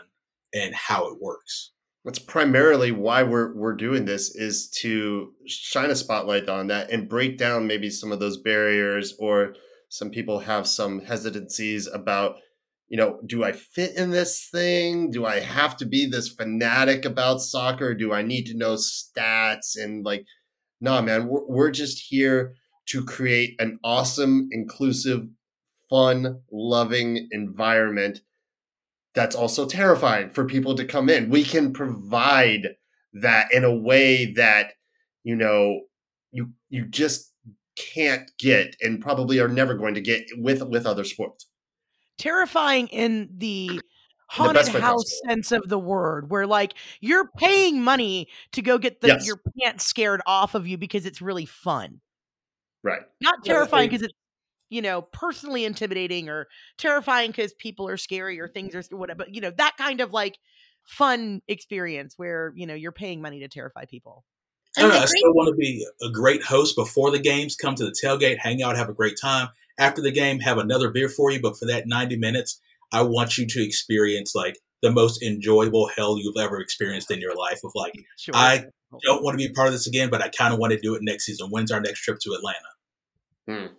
[0.54, 1.72] and how it works.
[2.06, 7.10] That's primarily why we're we're doing this is to shine a spotlight on that and
[7.10, 9.56] break down maybe some of those barriers or
[9.90, 12.38] some people have some hesitancies about
[12.88, 17.04] you know do I fit in this thing do I have to be this fanatic
[17.04, 20.26] about soccer do I need to know stats and like
[20.80, 22.54] no man we're, we're just here
[22.88, 25.28] to create an awesome inclusive
[25.90, 28.22] fun loving environment
[29.18, 31.32] that's also terrifying for people to come in.
[31.32, 32.76] We can provide
[33.14, 34.74] that in a way that
[35.24, 35.82] you know
[36.32, 37.34] you you just
[37.76, 41.48] can't get and probably are never going to get with with other sports.
[42.20, 43.82] Terrifying in the
[44.30, 45.30] haunted the house possible.
[45.30, 49.26] sense of the word where like you're paying money to go get the, yes.
[49.26, 52.02] your pants scared off of you because it's really fun.
[52.84, 53.02] Right.
[53.20, 54.14] Not terrifying because it's
[54.70, 56.48] you know, personally intimidating or
[56.78, 60.38] terrifying because people are scary or things are whatever, you know, that kind of like
[60.84, 64.24] fun experience where, you know, you're paying money to terrify people.
[64.78, 67.86] I, know, I still want to be a great host before the games, come to
[67.86, 69.50] the tailgate, hang out, have a great time.
[69.80, 71.42] After the game, have another beer for you.
[71.42, 72.60] But for that 90 minutes,
[72.92, 77.36] I want you to experience like the most enjoyable hell you've ever experienced in your
[77.36, 78.36] life of like, sure.
[78.36, 78.66] I
[79.04, 80.96] don't want to be part of this again, but I kind of want to do
[80.96, 81.50] it next season.
[81.50, 82.58] When's our next trip to Atlanta?
[83.48, 83.74] Hmm.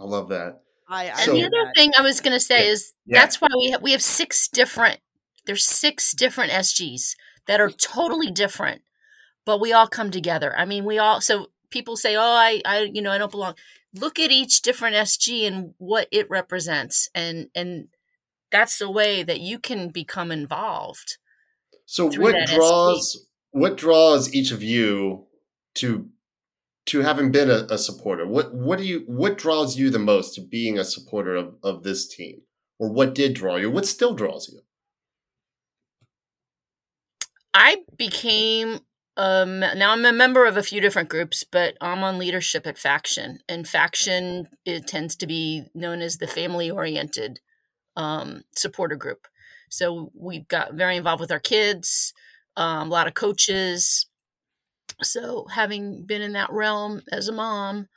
[0.00, 0.62] I love that.
[0.88, 1.72] I, I and the other that.
[1.76, 2.72] thing I was going to say yeah.
[2.72, 3.20] is yeah.
[3.20, 5.00] that's why we have, we have six different.
[5.46, 7.14] There's six different SGs
[7.46, 8.82] that are totally different,
[9.44, 10.54] but we all come together.
[10.56, 11.20] I mean, we all.
[11.20, 13.54] So people say, "Oh, I, I, you know, I don't belong."
[13.94, 17.88] Look at each different SG and what it represents, and and
[18.50, 21.18] that's the way that you can become involved.
[21.86, 23.26] So, what draws SG.
[23.52, 25.26] what draws each of you
[25.76, 26.08] to
[26.90, 30.34] to having been a, a, supporter, what what do you what draws you the most
[30.34, 32.42] to being a supporter of, of this team?
[32.78, 33.70] Or what did draw you?
[33.70, 34.60] What still draws you?
[37.54, 38.80] I became
[39.16, 42.78] um now I'm a member of a few different groups, but I'm on leadership at
[42.78, 43.38] Faction.
[43.48, 47.38] And Faction it tends to be known as the family oriented
[47.96, 49.28] um supporter group.
[49.68, 52.12] So we got very involved with our kids,
[52.56, 54.06] um, a lot of coaches,
[55.02, 57.88] so, having been in that realm as a mom,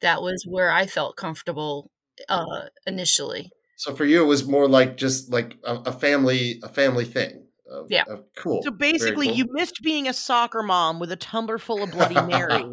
[0.00, 1.90] that was where I felt comfortable
[2.28, 3.50] uh, initially.
[3.76, 7.46] So for you, it was more like just like a, a family, a family thing.
[7.88, 8.04] yeah,
[8.36, 8.62] cool.
[8.62, 9.36] So basically, cool.
[9.36, 12.64] you missed being a soccer mom with a tumbler full of Bloody Mary,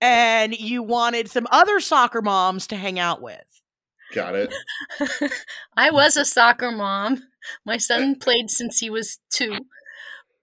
[0.00, 3.44] and you wanted some other soccer moms to hang out with.
[4.12, 4.54] Got it.
[5.76, 7.22] I was a soccer mom.
[7.64, 9.58] My son played since he was two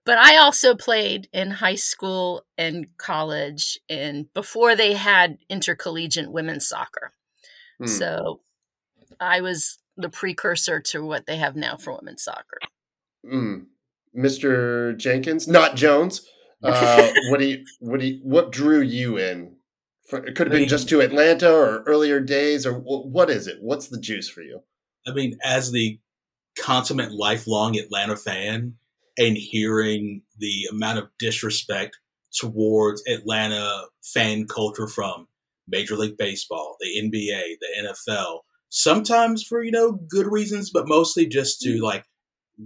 [0.09, 6.67] but I also played in high school and college and before they had intercollegiate women's
[6.67, 7.11] soccer.
[7.77, 7.85] Hmm.
[7.85, 8.39] So
[9.19, 12.57] I was the precursor to what they have now for women's soccer.
[13.23, 13.57] Hmm.
[14.17, 14.97] Mr.
[14.97, 16.27] Jenkins, not Jones.
[16.63, 19.57] Uh, what do you, what do you, what drew you in?
[20.07, 23.29] For, it could have been I mean, just to Atlanta or earlier days, or what
[23.29, 23.57] is it?
[23.61, 24.61] What's the juice for you?
[25.05, 25.99] I mean, as the
[26.57, 28.73] consummate lifelong Atlanta fan,
[29.19, 31.99] and hearing the amount of disrespect
[32.33, 35.27] towards Atlanta fan culture from
[35.67, 38.39] Major League Baseball, the NBA, the NFL,
[38.69, 41.81] sometimes for, you know, good reasons, but mostly just to mm.
[41.81, 42.05] like,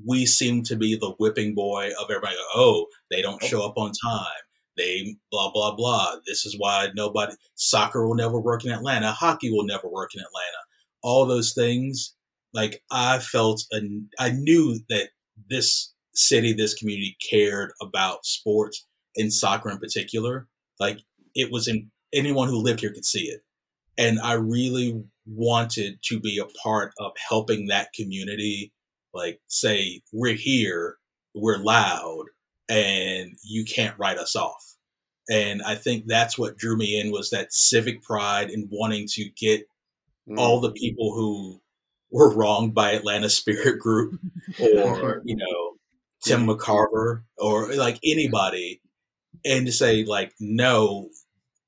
[0.07, 2.35] we seem to be the whipping boy of everybody.
[2.55, 4.25] Oh, they don't show up on time.
[4.75, 6.15] They blah, blah, blah.
[6.25, 9.11] This is why nobody, soccer will never work in Atlanta.
[9.11, 10.57] Hockey will never work in Atlanta.
[11.03, 12.15] All those things.
[12.53, 15.09] Like I felt, and I knew that
[15.49, 18.85] this city, this community cared about sports
[19.15, 20.47] and soccer in particular.
[20.79, 20.99] Like
[21.35, 23.41] it was in anyone who lived here could see it.
[23.97, 28.73] And I really wanted to be a part of helping that community,
[29.13, 30.97] like say, we're here,
[31.35, 32.25] we're loud,
[32.69, 34.75] and you can't write us off.
[35.29, 39.29] And I think that's what drew me in was that civic pride and wanting to
[39.37, 39.63] get
[40.29, 40.39] Mm.
[40.39, 41.61] all the people who
[42.09, 44.21] were wronged by Atlanta Spirit Group
[44.61, 45.72] or, you know,
[46.23, 48.81] Tim McCarver or like anybody
[49.45, 51.09] and to say like, no,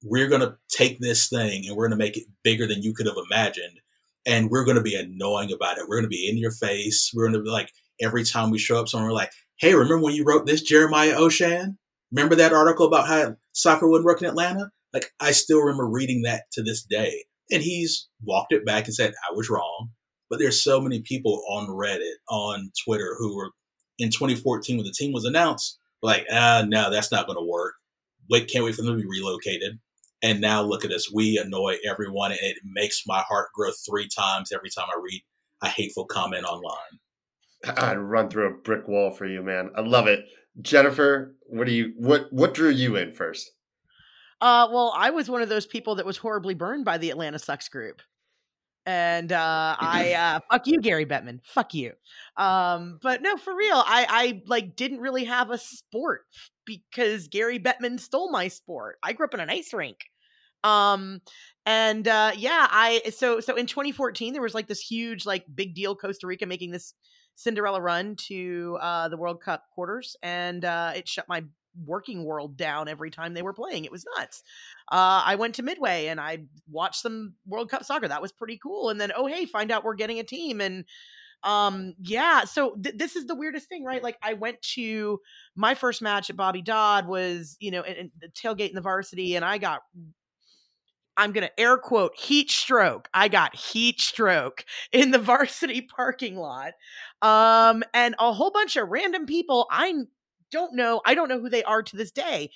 [0.03, 2.93] we're going to take this thing and we're going to make it bigger than you
[2.93, 3.79] could have imagined.
[4.25, 5.85] And we're going to be annoying about it.
[5.87, 7.11] We're going to be in your face.
[7.13, 10.03] We're going to be like, every time we show up somewhere, we're like, hey, remember
[10.03, 11.77] when you wrote this, Jeremiah Oshan?
[12.11, 14.71] Remember that article about how soccer wouldn't work in Atlanta?
[14.93, 17.25] Like, I still remember reading that to this day.
[17.51, 19.89] And he's walked it back and said, I was wrong.
[20.29, 23.51] But there's so many people on Reddit, on Twitter, who were
[23.99, 27.75] in 2014 when the team was announced, like, ah, no, that's not going to work.
[28.29, 29.79] Wait, can't wait for them to be relocated.
[30.21, 31.11] And now look at us.
[31.13, 35.21] We annoy everyone, and it makes my heart grow three times every time I read
[35.61, 36.77] a hateful comment online.
[37.77, 39.71] I'd run through a brick wall for you, man.
[39.75, 40.25] I love it.
[40.61, 43.51] Jennifer, what do you what what drew you in first?
[44.41, 47.39] Uh, well, I was one of those people that was horribly burned by the Atlanta
[47.39, 48.01] Sucks group.
[48.85, 51.39] And uh, I uh, fuck you, Gary Bettman.
[51.43, 51.93] Fuck you.
[52.37, 56.21] Um, but no, for real, I I like didn't really have a sport
[56.65, 58.97] because Gary Bettman stole my sport.
[59.03, 59.97] I grew up in an ice rink.
[60.63, 61.21] Um,
[61.65, 65.75] and uh, yeah, I so so in 2014 there was like this huge like big
[65.75, 66.93] deal Costa Rica making this
[67.35, 71.43] Cinderella run to uh, the World Cup quarters, and uh, it shut my
[71.85, 73.85] working world down every time they were playing.
[73.85, 74.43] It was nuts.
[74.91, 78.07] Uh, I went to Midway and I watched some World Cup soccer.
[78.07, 78.89] That was pretty cool.
[78.89, 80.85] And then, oh hey, find out we're getting a team and
[81.43, 85.19] um yeah so th- this is the weirdest thing right like i went to
[85.55, 88.81] my first match at bobby dodd was you know in, in the tailgate in the
[88.81, 89.81] varsity and i got
[91.17, 93.09] I'm going to air quote heat stroke.
[93.13, 96.73] I got heat stroke in the varsity parking lot.
[97.21, 99.93] Um, and a whole bunch of random people I
[100.51, 101.01] don't know.
[101.05, 102.49] I don't know who they are to this day.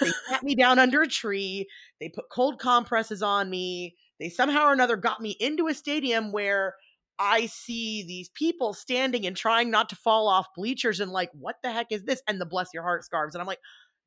[0.00, 1.66] They sat me down under a tree.
[2.00, 3.96] They put cold compresses on me.
[4.20, 6.74] They somehow or another got me into a stadium where
[7.18, 11.56] I see these people standing and trying not to fall off bleachers and like, what
[11.62, 12.22] the heck is this?
[12.28, 13.34] And the bless your heart scarves.
[13.34, 13.60] And I'm like,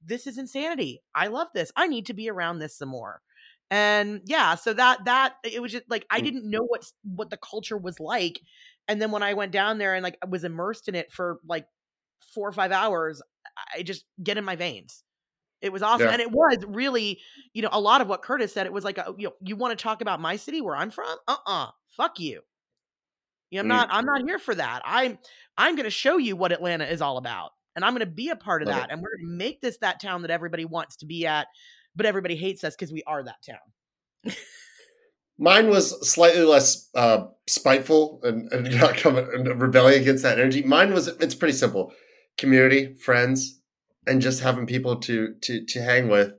[0.03, 1.01] this is insanity.
[1.13, 1.71] I love this.
[1.75, 3.21] I need to be around this some more
[3.71, 6.23] and yeah so that that it was just like i mm.
[6.23, 8.39] didn't know what what the culture was like
[8.87, 11.39] and then when i went down there and like i was immersed in it for
[11.47, 11.65] like
[12.33, 13.21] four or five hours
[13.75, 15.03] i just get in my veins.
[15.61, 16.13] It was awesome Yeah.
[16.13, 17.19] and it was really
[17.53, 19.55] you know a lot of what curtis said it was like a, you know you
[19.55, 21.17] want to talk about my city where i'm from?
[21.27, 21.67] Uh-uh
[21.97, 22.41] fuck you.
[23.51, 23.69] You know, i'm Mm.
[23.69, 24.81] not i'm not here for that.
[24.85, 25.17] I'm
[25.57, 28.29] i'm going to show you what atlanta is all about and i'm going to be
[28.29, 30.65] a part of Love that and we're going to make this that town that everybody
[30.65, 31.47] wants to be at
[31.95, 34.33] but everybody hates us because we are that town.
[35.37, 40.61] Mine was slightly less uh, spiteful and, and not coming and rebelling against that energy.
[40.63, 41.93] Mine was it's pretty simple:
[42.39, 43.59] community, friends,
[44.07, 46.33] and just having people to to to hang with,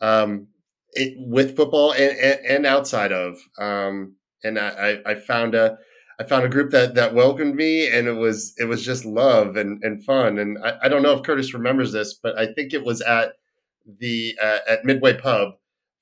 [0.00, 0.48] um,
[0.92, 3.36] it, with football and, and, and outside of.
[3.58, 5.78] Um, and I, I found a
[6.20, 9.56] I found a group that that welcomed me, and it was it was just love
[9.56, 10.38] and and fun.
[10.38, 13.32] And I, I don't know if Curtis remembers this, but I think it was at
[13.98, 15.54] the uh, at Midway Pub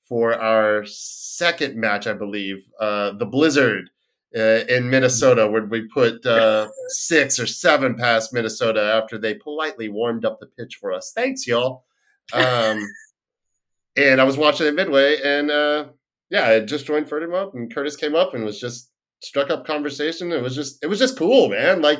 [0.07, 3.89] for our second match, I believe, uh, the Blizzard
[4.35, 9.89] uh, in Minnesota, where we put uh, six or seven past Minnesota after they politely
[9.89, 11.11] warmed up the pitch for us.
[11.15, 11.85] Thanks, y'all.
[12.33, 12.85] Um,
[13.97, 15.85] and I was watching at Midway, and uh,
[16.29, 19.65] yeah, I just joined Ferdinand up, and Curtis came up and was just struck up
[19.65, 20.31] conversation.
[20.31, 21.81] It was just, it was just cool, man.
[21.81, 21.99] Like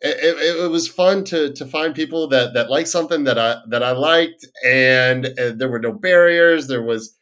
[0.00, 3.56] it, it, it was fun to to find people that that liked something that I
[3.68, 6.66] that I liked, and uh, there were no barriers.
[6.66, 7.16] There was,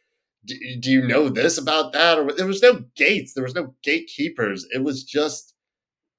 [0.45, 2.17] do, do you know this about that?
[2.17, 3.33] Or there was no gates.
[3.33, 4.65] There was no gatekeepers.
[4.73, 5.53] It was just,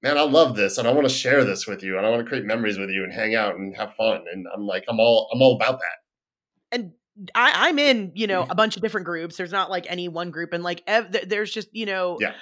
[0.02, 2.22] man, I love this, and I want to share this with you, and I want
[2.22, 4.24] to create memories with you, and hang out and have fun.
[4.32, 6.78] And I'm like, I'm all I'm all about that.
[6.78, 6.92] and
[7.34, 8.52] I, I'm in, you know, Mm-hmm.
[8.52, 9.36] a bunch of different groups.
[9.36, 12.32] There's not like any one group, and like ev- there's just, you know, Yeah.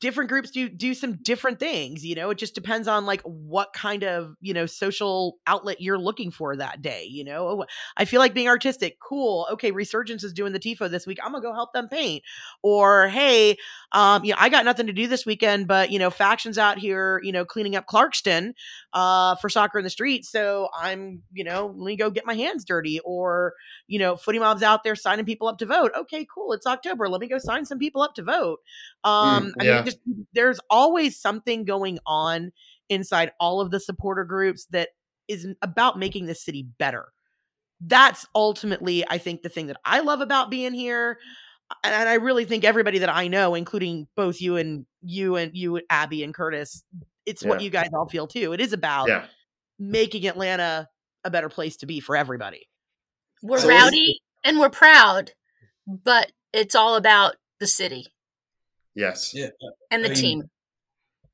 [0.00, 2.04] Different groups do do some different things.
[2.04, 5.98] You know, it just depends on like what kind of you know social outlet you're
[5.98, 7.04] looking for that day.
[7.04, 7.64] You know, Oh,
[7.96, 9.46] I feel like being artistic, cool.
[9.52, 11.18] Okay, Resurgence is doing the tifo this week.
[11.22, 12.22] I'm gonna go help them paint.
[12.62, 13.56] Or hey,
[13.92, 16.78] um, you know, I got nothing to do this weekend, but you know, factions out
[16.78, 18.52] here, you know, cleaning up Clarkston,
[18.92, 20.24] uh, for soccer in the street.
[20.24, 23.00] So I'm, you know, let me go get my hands dirty.
[23.04, 23.54] Or
[23.86, 25.92] you know, footy mobs out there signing people up to vote.
[25.96, 26.52] Okay, cool.
[26.52, 27.08] It's October.
[27.08, 28.60] Let me go sign some people up to vote.
[29.04, 29.76] Um, I yeah.
[29.76, 29.98] mean, just
[30.32, 32.52] there's always something going on
[32.88, 34.88] inside all of the supporter groups that
[35.28, 37.08] is about making the city better.
[37.80, 41.18] That's ultimately, I think, the thing that I love about being here.
[41.82, 45.80] And I really think everybody that I know, including both you and you and you,
[45.90, 46.82] Abby and Curtis,
[47.26, 48.52] it's what you guys all feel too.
[48.52, 49.26] It is about Yeah.
[49.78, 50.88] making Atlanta
[51.24, 52.68] a better place to be for everybody.
[53.42, 55.32] We're So rowdy and we're proud,
[55.86, 58.13] but it's all about the city.
[58.94, 59.32] Yes.
[59.34, 59.48] Yeah.
[59.90, 60.42] and the I mean, team.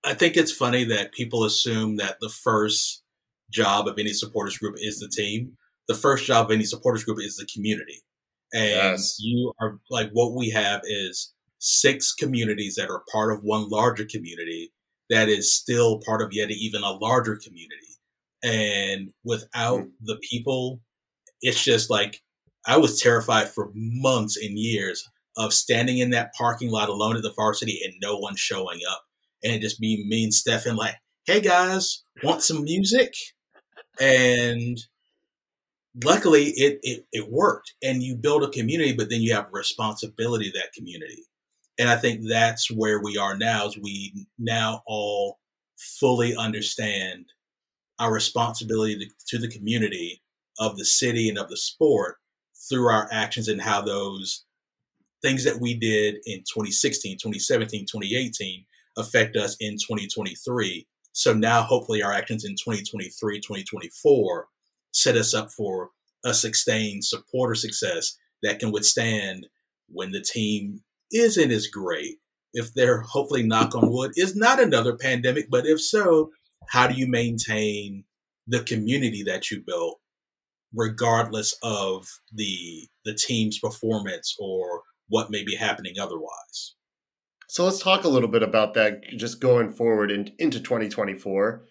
[0.04, 3.02] I think it's funny that people assume that the first
[3.50, 5.56] job of any supporters group is the team.
[5.88, 8.02] The first job of any supporters group is the community.
[8.54, 9.16] And Yes.
[9.20, 14.04] you are like what we have is six communities that are part of one larger
[14.06, 14.72] community
[15.10, 17.76] that is still part of yet even a larger community.
[18.42, 19.92] And without Mm.
[20.02, 20.80] the people,
[21.42, 22.22] it's just like
[22.66, 25.06] I was terrified for months and years
[25.40, 29.02] of standing in that parking lot alone at the varsity and no one showing up.
[29.42, 33.14] And it just be me and Stefan like, hey guys, want some music?
[33.98, 34.78] And
[36.04, 37.74] luckily it, it it worked.
[37.82, 41.24] And you build a community, but then you have responsibility to that community.
[41.78, 45.38] And I think that's where we are now is we now all
[45.78, 47.26] fully understand
[47.98, 50.22] our responsibility to, to the community
[50.58, 52.16] of the city and of the sport
[52.68, 54.44] through our actions and how those
[55.22, 58.64] things that we did in 2016, 2017, 2018
[58.96, 60.86] affect us in 2023.
[61.12, 64.46] So now hopefully our actions in 2023, 2024
[64.92, 65.90] set us up for
[66.24, 69.46] a sustained supporter success that can withstand
[69.88, 72.16] when the team isn't as great.
[72.52, 76.30] If they're hopefully knock on wood is not another pandemic, but if so,
[76.68, 78.04] how do you maintain
[78.46, 80.00] the community that you built
[80.74, 86.76] regardless of the the team's performance or what may be happening otherwise?
[87.48, 91.64] So let's talk a little bit about that just going forward in, into 2024,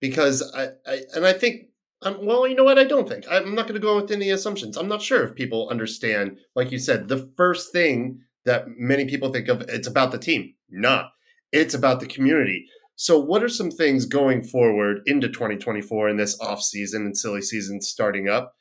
[0.00, 1.66] because I, I and I think,
[2.02, 2.78] um, well, you know what?
[2.78, 4.76] I don't think I'm not going to go with any assumptions.
[4.76, 9.30] I'm not sure if people understand, like you said, the first thing that many people
[9.30, 10.54] think of it's about the team.
[10.70, 11.10] Not.
[11.52, 12.66] It's about the community.
[12.94, 17.42] So, what are some things going forward into 2024 in this off season and silly
[17.42, 18.54] season starting up?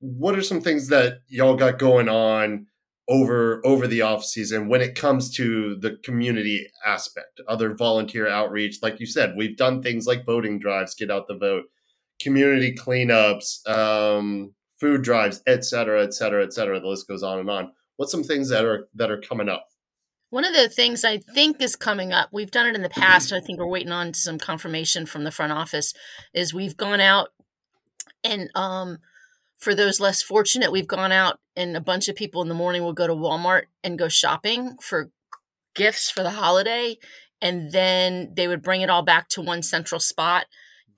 [0.00, 2.66] What are some things that y'all got going on
[3.08, 8.78] over over the off season when it comes to the community aspect other volunteer outreach.
[8.82, 11.64] Like you said we've done things like voting drives get out the vote
[12.20, 16.80] community cleanups um, food drives etc etc et cetera et cetera.
[16.80, 17.72] The list goes on and on.
[17.96, 19.66] What's some things that are that are coming up?
[20.30, 23.34] One of the things I think is coming up, we've done it in the past.
[23.34, 25.92] I think we're waiting on some confirmation from the front office,
[26.32, 27.28] is we've gone out
[28.24, 28.98] and um,
[29.62, 32.82] for those less fortunate, we've gone out and a bunch of people in the morning
[32.82, 35.10] will go to Walmart and go shopping for
[35.76, 36.98] gifts for the holiday.
[37.40, 40.46] And then they would bring it all back to one central spot.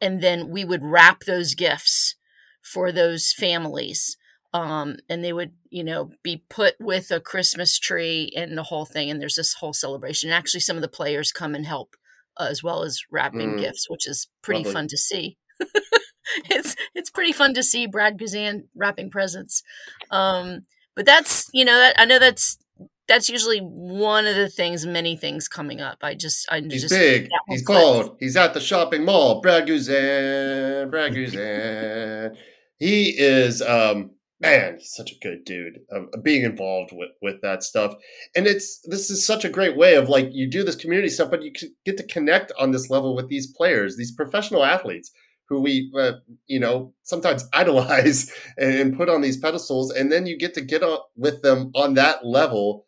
[0.01, 2.17] And then we would wrap those gifts
[2.63, 4.17] for those families.
[4.55, 8.87] Um, and they would, you know, be put with a Christmas tree and the whole
[8.87, 9.11] thing.
[9.11, 10.31] And there's this whole celebration.
[10.31, 11.97] And actually, some of the players come and help
[12.39, 13.61] uh, as well as wrapping Mm.
[13.61, 14.73] gifts, which is pretty Lovely.
[14.73, 15.37] fun to see.
[16.51, 19.63] it's it's pretty fun to see Brad Guzan wrapping presents.
[20.11, 22.59] Um, but that's you know that I know that's
[23.07, 25.99] that's usually one of the things, many things coming up.
[26.03, 27.29] I just I he's just big.
[27.49, 29.41] he's bald he's at the shopping mall.
[29.41, 32.37] Brad guzan brad guzan
[32.79, 34.11] he is um
[34.41, 37.95] man he's such a good dude uh, being involved with with that stuff.
[38.35, 41.31] And it's this is such a great way of like you do this community stuff
[41.31, 41.53] but you
[41.85, 45.11] get to connect on this level with these players these professional athletes
[45.49, 46.13] who we uh,
[46.47, 50.61] you know sometimes idolize and, and put on these pedestals and then you get to
[50.61, 52.87] get on with them on that level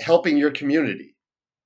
[0.00, 1.16] helping your community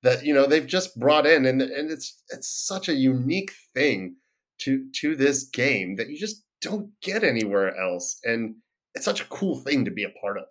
[0.01, 4.15] that you know they've just brought in and and it's it's such a unique thing
[4.59, 8.55] to to this game that you just don't get anywhere else and
[8.95, 10.45] it's such a cool thing to be a part of.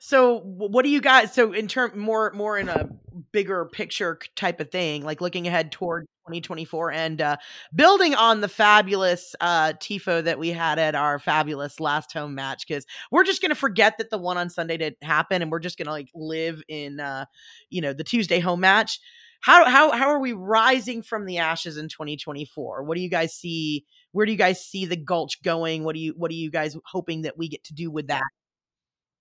[0.00, 2.88] So what do you guys so in term more more in a
[3.30, 7.36] bigger picture type of thing, like looking ahead toward 2024 and uh
[7.74, 12.66] building on the fabulous uh tifo that we had at our fabulous last home match
[12.68, 15.58] cuz we're just going to forget that the one on Sunday didn't happen and we're
[15.58, 17.24] just going to like live in uh
[17.70, 19.00] you know the Tuesday home match.
[19.40, 22.84] How how how are we rising from the ashes in 2024?
[22.84, 25.82] What do you guys see where do you guys see the gulch going?
[25.84, 28.22] What do you what are you guys hoping that we get to do with that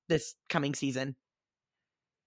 [0.08, 1.16] this coming season?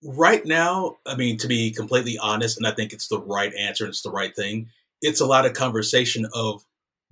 [0.04, 3.86] Right now, I mean, to be completely honest, and I think it's the right answer
[3.86, 4.68] it's the right thing,
[5.00, 6.64] it's a lot of conversation of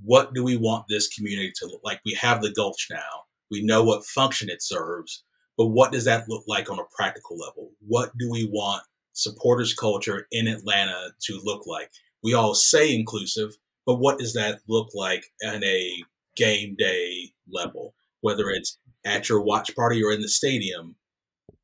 [0.05, 2.01] what do we want this community to look like?
[2.05, 3.25] We have the Gulch now.
[3.51, 5.23] We know what function it serves,
[5.57, 7.71] but what does that look like on a practical level?
[7.87, 8.83] What do we want
[9.13, 11.91] supporters culture in Atlanta to look like?
[12.23, 16.03] We all say inclusive, but what does that look like on a
[16.37, 17.95] game day level?
[18.23, 20.97] Whether it's at your watch party or in the stadium,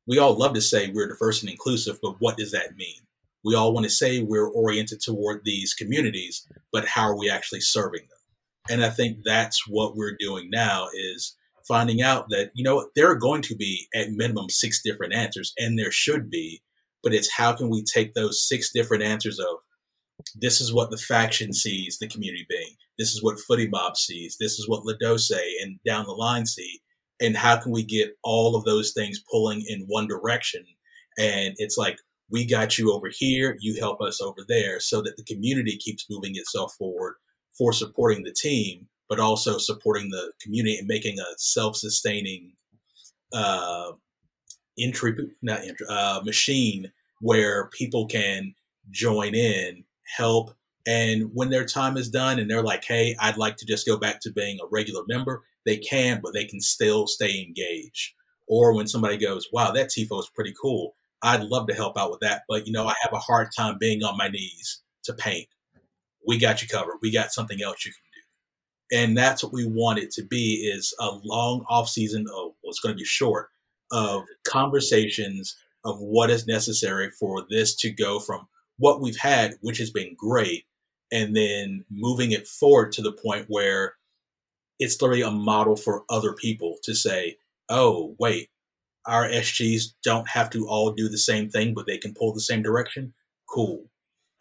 [0.09, 3.01] we all love to say we're diverse and inclusive, but what does that mean?
[3.45, 7.61] We all want to say we're oriented toward these communities, but how are we actually
[7.61, 8.17] serving them?
[8.71, 11.37] And I think that's what we're doing now is
[11.67, 15.53] finding out that, you know, there are going to be at minimum six different answers,
[15.59, 16.63] and there should be,
[17.03, 19.57] but it's how can we take those six different answers of
[20.35, 22.75] this is what the faction sees the community being.
[22.97, 24.37] This is what Footie Mob sees.
[24.39, 25.31] This is what La Doce
[25.61, 26.81] and down the line see.
[27.21, 30.63] And how can we get all of those things pulling in one direction?
[31.17, 31.97] And it's like,
[32.31, 36.05] we got you over here, you help us over there, so that the community keeps
[36.09, 37.15] moving itself forward
[37.57, 42.53] for supporting the team, but also supporting the community and making a self sustaining
[43.33, 43.91] uh,
[44.79, 46.91] entry, not entry, uh, machine
[47.21, 48.53] where people can
[48.91, 49.83] join in
[50.17, 50.51] help.
[50.87, 53.97] And when their time is done and they're like, hey, I'd like to just go
[53.97, 58.13] back to being a regular member, they can, but they can still stay engaged.
[58.47, 60.95] Or when somebody goes, wow, that TIFO is pretty cool.
[61.21, 63.77] I'd love to help out with that, but you know, I have a hard time
[63.79, 65.47] being on my knees to paint.
[66.25, 66.99] We got you covered.
[67.01, 68.09] We got something else you can do.
[68.91, 72.83] And that's what we want it to be is a long off season of what's
[72.83, 73.49] well, going to be short
[73.91, 75.55] of conversations
[75.85, 78.47] of what is necessary for this to go from
[78.77, 80.65] what we've had, which has been great,
[81.11, 83.93] and then moving it forward to the point where
[84.79, 87.37] it's literally a model for other people to say,
[87.69, 88.49] oh, wait,
[89.05, 92.39] our SGs don't have to all do the same thing, but they can pull the
[92.39, 93.13] same direction.
[93.49, 93.89] Cool.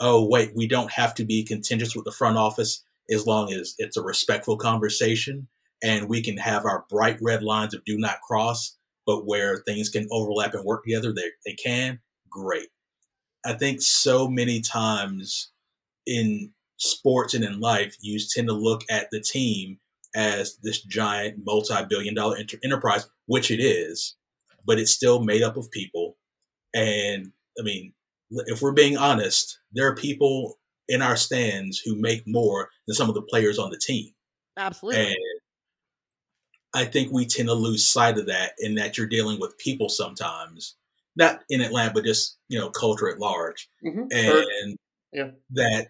[0.00, 3.74] Oh, wait, we don't have to be contentious with the front office as long as
[3.78, 5.48] it's a respectful conversation
[5.82, 8.76] and we can have our bright red lines of do not cross,
[9.06, 12.00] but where things can overlap and work together, they, they can.
[12.28, 12.68] Great.
[13.44, 15.50] I think so many times
[16.06, 19.78] in sports and in life, you tend to look at the team
[20.14, 24.16] as this giant multi-billion dollar inter- enterprise, which it is,
[24.66, 26.16] but it's still made up of people.
[26.74, 27.92] And I mean,
[28.30, 33.08] if we're being honest, there are people in our stands who make more than some
[33.08, 34.12] of the players on the team.
[34.56, 35.06] Absolutely.
[35.06, 35.16] And
[36.74, 39.88] I think we tend to lose sight of that in that you're dealing with people
[39.88, 40.76] sometimes
[41.18, 44.04] not in Atlanta, but just you know culture at large, mm-hmm.
[44.10, 44.78] and
[45.12, 45.30] yeah.
[45.50, 45.88] that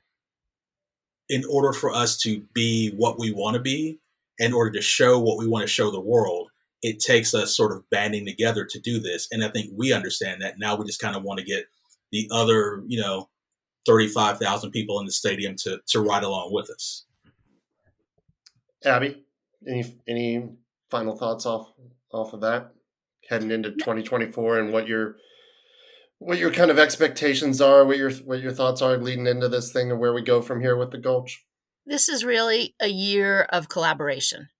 [1.29, 4.01] in order for us to be what we want to be,
[4.39, 6.51] in order to show what we want to show the world,
[6.83, 9.29] it takes us sort of banding together to do this.
[9.33, 10.77] And I think we understand that now.
[10.77, 11.65] We just kind of want to get
[12.13, 13.29] the other, you know,
[13.87, 17.05] thirty-five thousand people in the stadium to to ride along with us.
[18.85, 19.25] Abby,
[19.67, 20.49] any any
[20.91, 21.73] final thoughts off
[22.13, 22.73] off of that?
[23.29, 25.17] heading into 2024 and what your
[26.19, 29.73] what your kind of expectations are, what your what your thoughts are leading into this
[29.73, 31.45] thing and where we go from here with the Gulch.
[31.89, 34.51] This is really a year of collaboration.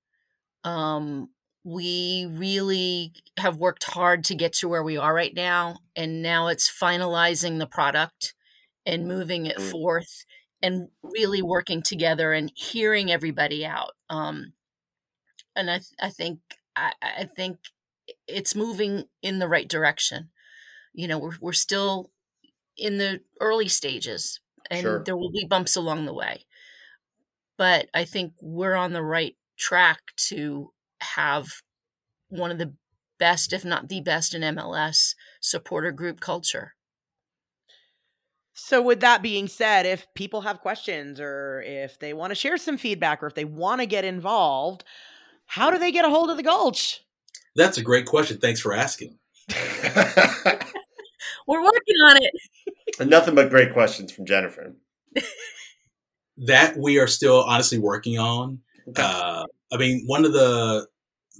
[0.65, 1.29] Um,
[1.63, 6.47] we really have worked hard to get to where we are right now, and now
[6.47, 8.33] it's finalizing the product
[8.87, 9.71] and moving it mm.
[9.71, 10.25] forth
[10.63, 13.93] and really working together and hearing everybody out.
[14.09, 14.55] Um,
[15.55, 16.41] and I, I think
[16.75, 17.59] I, I think
[18.27, 20.31] it's moving in the right direction.
[20.95, 22.11] You know, we're we're still
[22.79, 25.05] in the early stages and sure.
[25.05, 26.47] there will be bumps along the way.
[27.59, 31.49] But I think we're on the right track to have
[32.29, 32.75] one of the
[33.19, 36.75] best, if not the best in MLS supporter group culture.
[38.55, 42.57] So, with that being said, if people have questions or if they want to share
[42.57, 44.85] some feedback or if they want to get involved,
[45.47, 47.01] how do they get a hold of the Gulch?
[47.55, 48.39] That's a great question.
[48.39, 49.19] Thanks for asking.
[51.47, 52.35] We're working on it.
[53.09, 54.75] Nothing but great questions from Jennifer.
[56.47, 58.61] that we are still honestly working on.
[58.89, 59.03] Okay.
[59.03, 60.87] Uh, I mean, one of the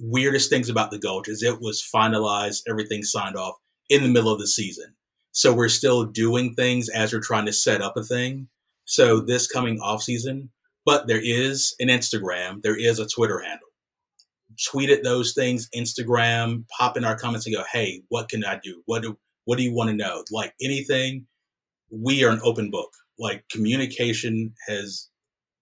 [0.01, 3.55] weirdest things about the Gulch is it was finalized, everything signed off
[3.89, 4.93] in the middle of the season.
[5.31, 8.47] So we're still doing things as we're trying to set up a thing.
[8.85, 10.49] So this coming off season,
[10.85, 13.69] but there is an Instagram, there is a Twitter handle
[14.67, 18.59] tweet at those things, Instagram, pop in our comments and go, hey, what can I
[18.63, 18.81] do?
[18.85, 20.23] What do what do you want to know?
[20.31, 21.25] Like anything,
[21.91, 22.91] we are an open book.
[23.19, 25.09] Like communication has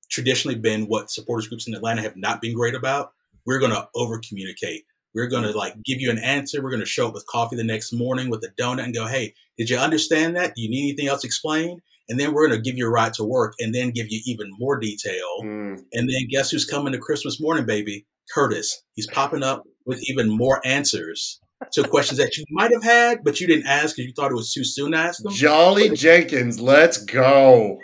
[0.09, 3.11] traditionally been what supporters groups in Atlanta have not been great about.
[3.45, 4.83] We're going to over communicate.
[5.13, 6.61] We're going to like give you an answer.
[6.61, 9.07] We're going to show up with coffee the next morning with a donut and go,
[9.07, 10.53] hey, did you understand that?
[10.55, 11.81] Do you need anything else explained?
[12.09, 14.21] And then we're going to give you a ride to work and then give you
[14.25, 15.41] even more detail.
[15.43, 15.83] Mm.
[15.93, 18.05] And then guess who's coming to Christmas morning, baby?
[18.33, 18.83] Curtis.
[18.93, 21.39] He's popping up with even more answers
[21.73, 24.35] to questions that you might have had, but you didn't ask because you thought it
[24.35, 25.33] was too soon to ask them.
[25.33, 27.79] Jolly Jenkins, let's go.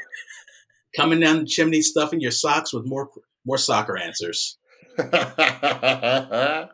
[0.96, 3.10] Coming down the chimney, stuffing your socks with more
[3.46, 4.58] more soccer answers.
[5.00, 6.70] I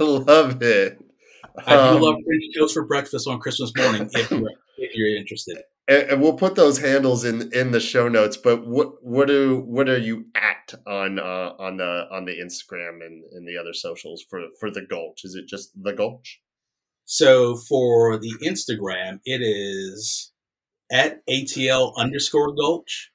[0.00, 0.98] love it.
[1.66, 5.14] I do um, love French toast for breakfast on Christmas morning if you're, if you're
[5.16, 5.58] interested
[5.90, 8.36] and, and, we'll put those handles in in the show notes.
[8.36, 10.49] But what what do what are you at
[10.86, 14.82] on uh, on the on the Instagram and, and the other socials for for the
[14.82, 15.24] Gulch?
[15.24, 16.40] Is it just the Gulch?
[17.04, 20.32] So for the Instagram, it is
[20.92, 23.10] at ATL underscore Gulch.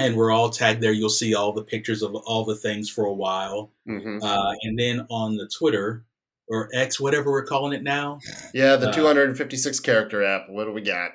[0.00, 0.92] And we're all tagged there.
[0.92, 3.72] You'll see all the pictures of all the things for a while.
[3.84, 6.04] hmm Uh, and then on the Twitter
[6.46, 8.20] or X, whatever we're calling it now,
[8.54, 10.48] Yeah, the Uh, 256 character app.
[10.48, 11.12] What do we got?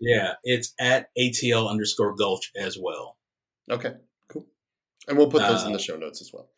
[0.00, 3.18] yeah, it's at ATL underscore Gulch as well.
[3.70, 4.00] Okay, cool.
[5.08, 6.48] And we'll put those in Uh, the show notes as well.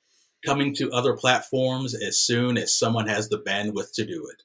[0.45, 4.43] Coming to other platforms as soon as someone has the bandwidth to do it.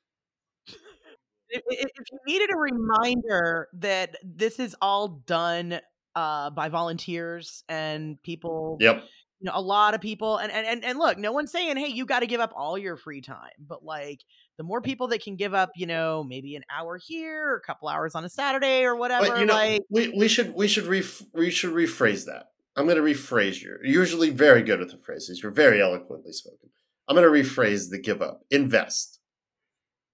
[1.50, 5.80] if, if if you needed a reminder that this is all done
[6.16, 9.04] uh, by volunteers and people, Yep.
[9.42, 11.88] you know, a lot of people, and and and, and look, no one's saying, hey,
[11.88, 14.22] you got to give up all your free time, but like
[14.58, 17.62] the more people that can give up, you know, maybe an hour here, or a
[17.62, 20.68] couple hours on a Saturday, or whatever, But you know, like we, we should we
[20.68, 22.48] should ref, we should rephrase that.
[22.76, 23.78] I'm going to rephrase you.
[23.84, 25.42] You're usually very good with the phrases.
[25.44, 26.70] You're very eloquently spoken.
[27.08, 28.46] I'm going to rephrase the give up.
[28.50, 29.20] Invest.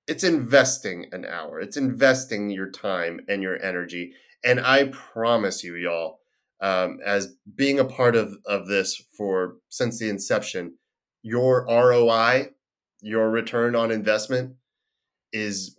[0.07, 1.59] It's investing an hour.
[1.59, 4.13] It's investing your time and your energy.
[4.43, 6.19] And I promise you, y'all,
[6.61, 10.75] um, as being a part of of this for since the inception,
[11.21, 12.49] your ROI,
[13.01, 14.55] your return on investment,
[15.31, 15.77] is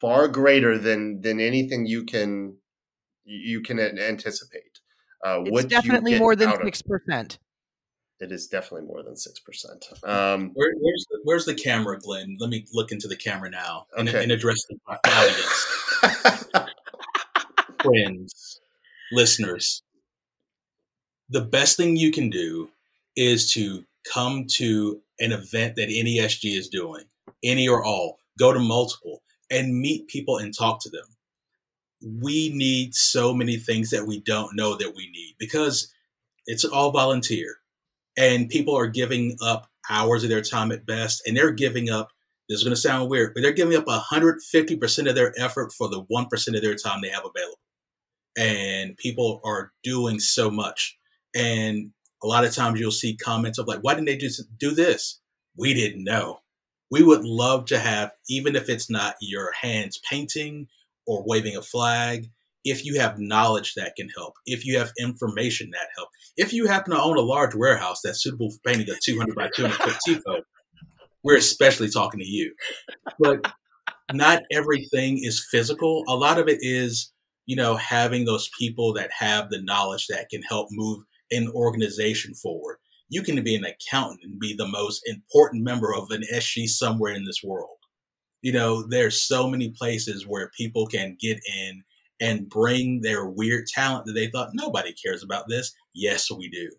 [0.00, 2.56] far greater than than anything you can
[3.24, 4.80] you can anticipate.
[5.24, 7.38] Uh, it's what you definitely get more than six percent.
[8.18, 9.86] It is definitely more than six percent.
[10.02, 12.36] Um, Where, where's, the, where's the camera, Glenn?
[12.40, 14.22] Let me look into the camera now and, Okay.
[14.22, 16.46] and address the audience.
[17.86, 18.60] friends,
[19.12, 19.82] listeners,
[21.28, 22.70] the best thing you can do
[23.16, 27.04] is to come to an event that NESG is doing,
[27.42, 31.06] any or all, go to multiple and meet people and talk to them.
[32.02, 35.92] We need so many things that we don't know that we need because
[36.46, 37.56] it's all volunteer.
[38.16, 42.10] And people are giving up hours of their time at best and they're giving up
[42.48, 45.88] this is going to sound weird but they're giving up 150% of their effort for
[45.88, 47.60] the 1% of their time they have available.
[48.38, 50.98] And people are doing so much.
[51.34, 51.92] And
[52.22, 55.20] a lot of times you'll see comments of like why didn't they just do this?
[55.56, 56.40] We didn't know.
[56.90, 60.68] We would love to have even if it's not your hands painting
[61.06, 62.26] or waving a flag
[62.64, 66.66] if you have knowledge that can help if you have information that help if you
[66.66, 69.74] happen to own a large warehouse that's suitable for painting a 200 by 200
[70.22, 70.44] foot
[71.26, 72.54] we're especially talking to you.
[73.18, 73.52] But
[74.12, 76.04] not everything is physical.
[76.08, 77.12] A lot of it is
[77.46, 81.02] you know having those people that have the knowledge that can help move
[81.32, 82.78] an organization forward.
[83.08, 87.12] You can be an accountant and be the most important member of an sg somewhere
[87.12, 87.75] in this world
[88.42, 91.82] you know there's so many places where people can get in
[92.20, 95.74] and bring their weird talent that they thought nobody cares about this.
[95.94, 96.70] Yes we do.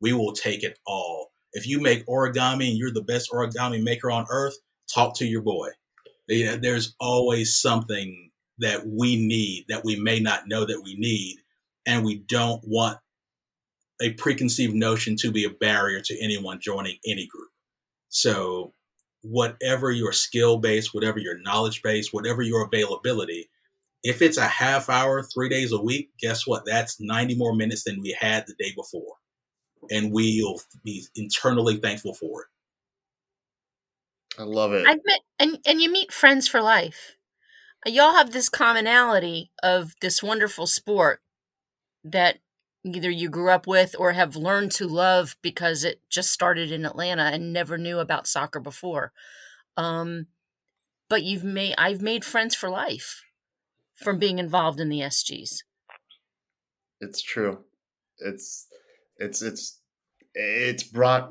[0.00, 1.32] We will take it all.
[1.52, 4.56] If you make origami and you're the best origami maker on earth
[4.92, 5.70] talk to your boy.
[6.28, 10.96] You know, there's always something that we need that we may not know that we
[10.96, 11.38] need
[11.84, 12.98] and we don't want
[14.00, 17.48] a preconceived notion to be a barrier to anyone joining any group.
[18.08, 18.72] So
[19.22, 23.48] whatever your skill base whatever your knowledge base whatever your availability
[24.02, 27.84] if it's a half hour three days a week guess what that's 90 more minutes
[27.84, 29.14] than we had the day before
[29.90, 32.46] and we'll be internally thankful for it
[34.38, 34.86] I love it.
[34.86, 37.16] I've met and and you meet friends for life.
[37.86, 41.20] Y'all have this commonality of this wonderful sport
[42.04, 42.38] that
[42.86, 46.84] either you grew up with or have learned to love because it just started in
[46.84, 49.12] Atlanta and never knew about soccer before.
[49.76, 50.26] Um,
[51.08, 53.22] but you've made I've made friends for life
[53.96, 55.62] from being involved in the SGs.
[57.00, 57.64] It's true.
[58.18, 58.68] It's
[59.18, 59.80] it's it's
[60.34, 61.30] it's brought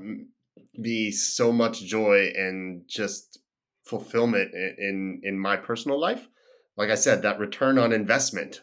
[0.73, 3.39] me so much joy and just
[3.83, 6.27] fulfillment in, in in my personal life.
[6.77, 8.61] Like I said, that return on investment.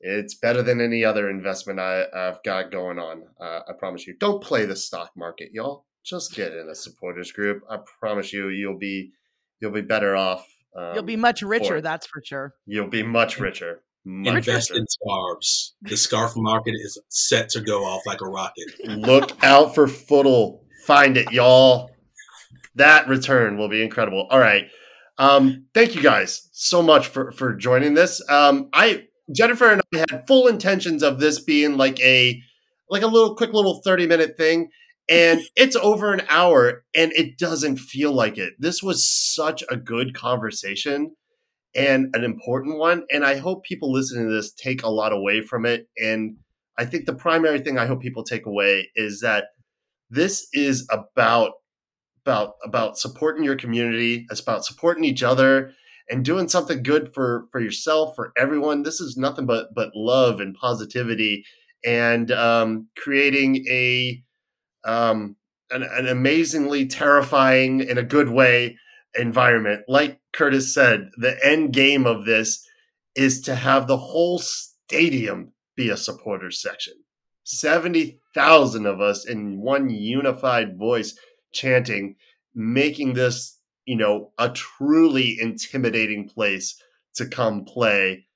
[0.00, 3.24] It's better than any other investment I, I've got going on.
[3.40, 4.14] Uh, I promise you.
[4.18, 5.86] Don't play the stock market, y'all.
[6.04, 7.62] Just get in a supporters group.
[7.68, 9.12] I promise you, you'll be
[9.60, 10.46] you'll be better off.
[10.76, 11.82] Um, You'll be much richer, it.
[11.82, 12.54] that's for sure.
[12.66, 13.82] You'll be much richer.
[14.04, 14.80] Much invest richer.
[14.80, 19.74] in scarves the scarf market is set to go off like a rocket Look out
[19.74, 20.60] for Footle.
[20.86, 21.90] Find it, y'all.
[22.76, 24.28] That return will be incredible.
[24.30, 24.66] All right.
[25.18, 28.22] Um, thank you guys so much for for joining this.
[28.30, 32.40] Um, I Jennifer and I had full intentions of this being like a
[32.90, 34.70] like a little quick little 30 minute thing
[35.08, 38.54] and it's over an hour and it doesn't feel like it.
[38.58, 41.14] This was such a good conversation
[41.74, 45.42] and an important one and I hope people listening to this take a lot away
[45.42, 46.36] from it and
[46.78, 49.46] I think the primary thing I hope people take away is that
[50.10, 51.52] this is about
[52.24, 54.26] about about supporting your community.
[54.30, 55.72] It's about supporting each other
[56.10, 58.82] and doing something good for for yourself, for everyone.
[58.82, 61.44] This is nothing but but love and positivity
[61.84, 64.22] and um, creating a
[64.84, 65.36] um,
[65.70, 68.76] an, an amazingly terrifying in a good way
[69.18, 69.82] environment.
[69.88, 72.64] Like Curtis said, the end game of this
[73.14, 76.94] is to have the whole stadium be a supporters section.
[77.44, 81.18] 70,000 of us in one unified voice
[81.52, 82.16] chanting,
[82.54, 83.57] making this,
[83.88, 86.78] you know, a truly intimidating place
[87.14, 88.26] to come play.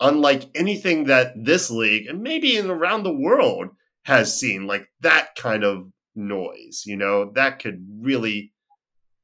[0.00, 3.68] Unlike anything that this league and maybe in around the world
[4.04, 8.52] has seen, like that kind of noise, you know, that could really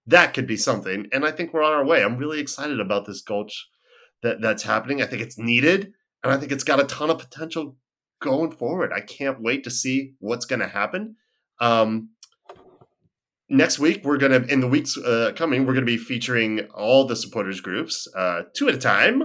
[0.06, 1.06] that could be something.
[1.12, 2.02] And I think we're on our way.
[2.02, 3.68] I'm really excited about this gulch
[4.22, 5.02] that that's happening.
[5.02, 7.76] I think it's needed, and I think it's got a ton of potential
[8.22, 8.90] going forward.
[8.90, 11.16] I can't wait to see what's going to happen.
[11.60, 12.10] Um,
[13.48, 17.16] next week, we're to in the weeks uh, coming, we're to be featuring all the
[17.16, 19.22] supporters groups, uh, two at a time,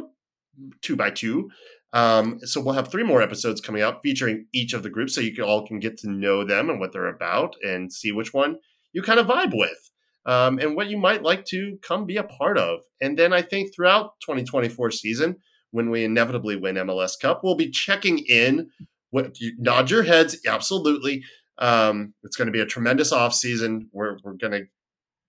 [0.82, 1.49] two by two.
[1.91, 5.22] Um, so we'll have three more episodes coming out featuring each of the groups, so
[5.22, 8.34] you can all can get to know them and what they're about, and see which
[8.34, 8.57] one
[8.93, 9.89] you kind of vibe with
[10.26, 12.82] um, and what you might like to come be a part of.
[13.01, 15.38] And then I think throughout 2024 season,
[15.72, 18.70] when we inevitably win MLS Cup, we'll be checking in.
[19.11, 21.24] What you nod your heads, absolutely.
[21.60, 23.89] Um, it's going to be a tremendous off season.
[23.91, 24.62] We're we're gonna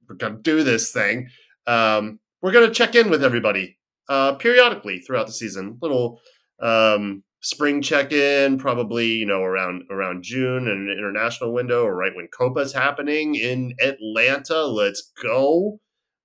[0.08, 1.28] we're gonna do this thing.
[1.66, 3.78] Um, we're gonna check in with everybody
[4.08, 5.78] uh, periodically throughout the season.
[5.82, 6.20] Little
[6.60, 12.14] um, spring check-in probably you know around around june and an international window or right
[12.14, 15.80] when copa's happening in atlanta let's go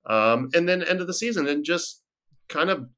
[0.08, 2.04] um, and then end of the season and just
[2.50, 2.90] kind of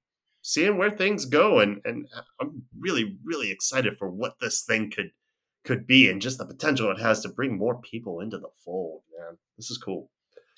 [0.41, 2.07] seeing where things go and and
[2.41, 5.11] i'm really really excited for what this thing could
[5.67, 9.01] could be and just the potential it has to bring more people into the fold
[9.19, 10.09] man this is cool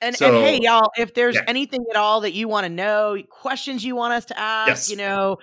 [0.02, 1.42] and, so, and hey y'all if there's yeah.
[1.48, 4.90] anything at all that you want to know questions you want us to ask yes.
[4.92, 5.38] you know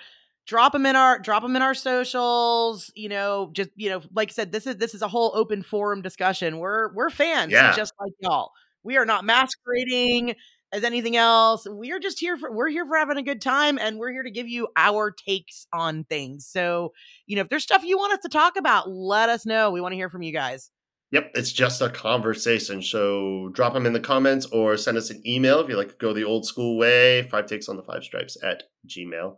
[0.46, 4.30] drop them in our drop them in our socials you know just you know like
[4.30, 7.74] i said this is this is a whole open forum discussion we're we're fans yeah.
[7.74, 8.52] just like y'all
[8.84, 10.36] we are not masquerading
[10.72, 13.78] as anything else we are just here for we're here for having a good time
[13.78, 16.92] and we're here to give you our takes on things so
[17.26, 19.80] you know if there's stuff you want us to talk about let us know we
[19.80, 20.70] want to hear from you guys
[21.12, 22.82] Yep, it's just a conversation.
[22.82, 25.94] So drop them in the comments or send us an email if you like to
[25.94, 27.22] go the old school way.
[27.30, 29.36] Five takes on the five stripes at gmail.com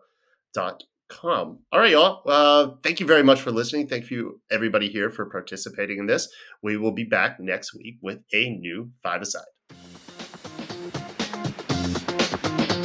[1.08, 1.60] com.
[1.72, 2.22] All right, y'all.
[2.26, 3.88] Uh, thank you very much for listening.
[3.88, 6.28] Thank you, everybody here, for participating in this.
[6.62, 9.57] We will be back next week with a new five aside.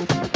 [0.06, 0.33] Thank you.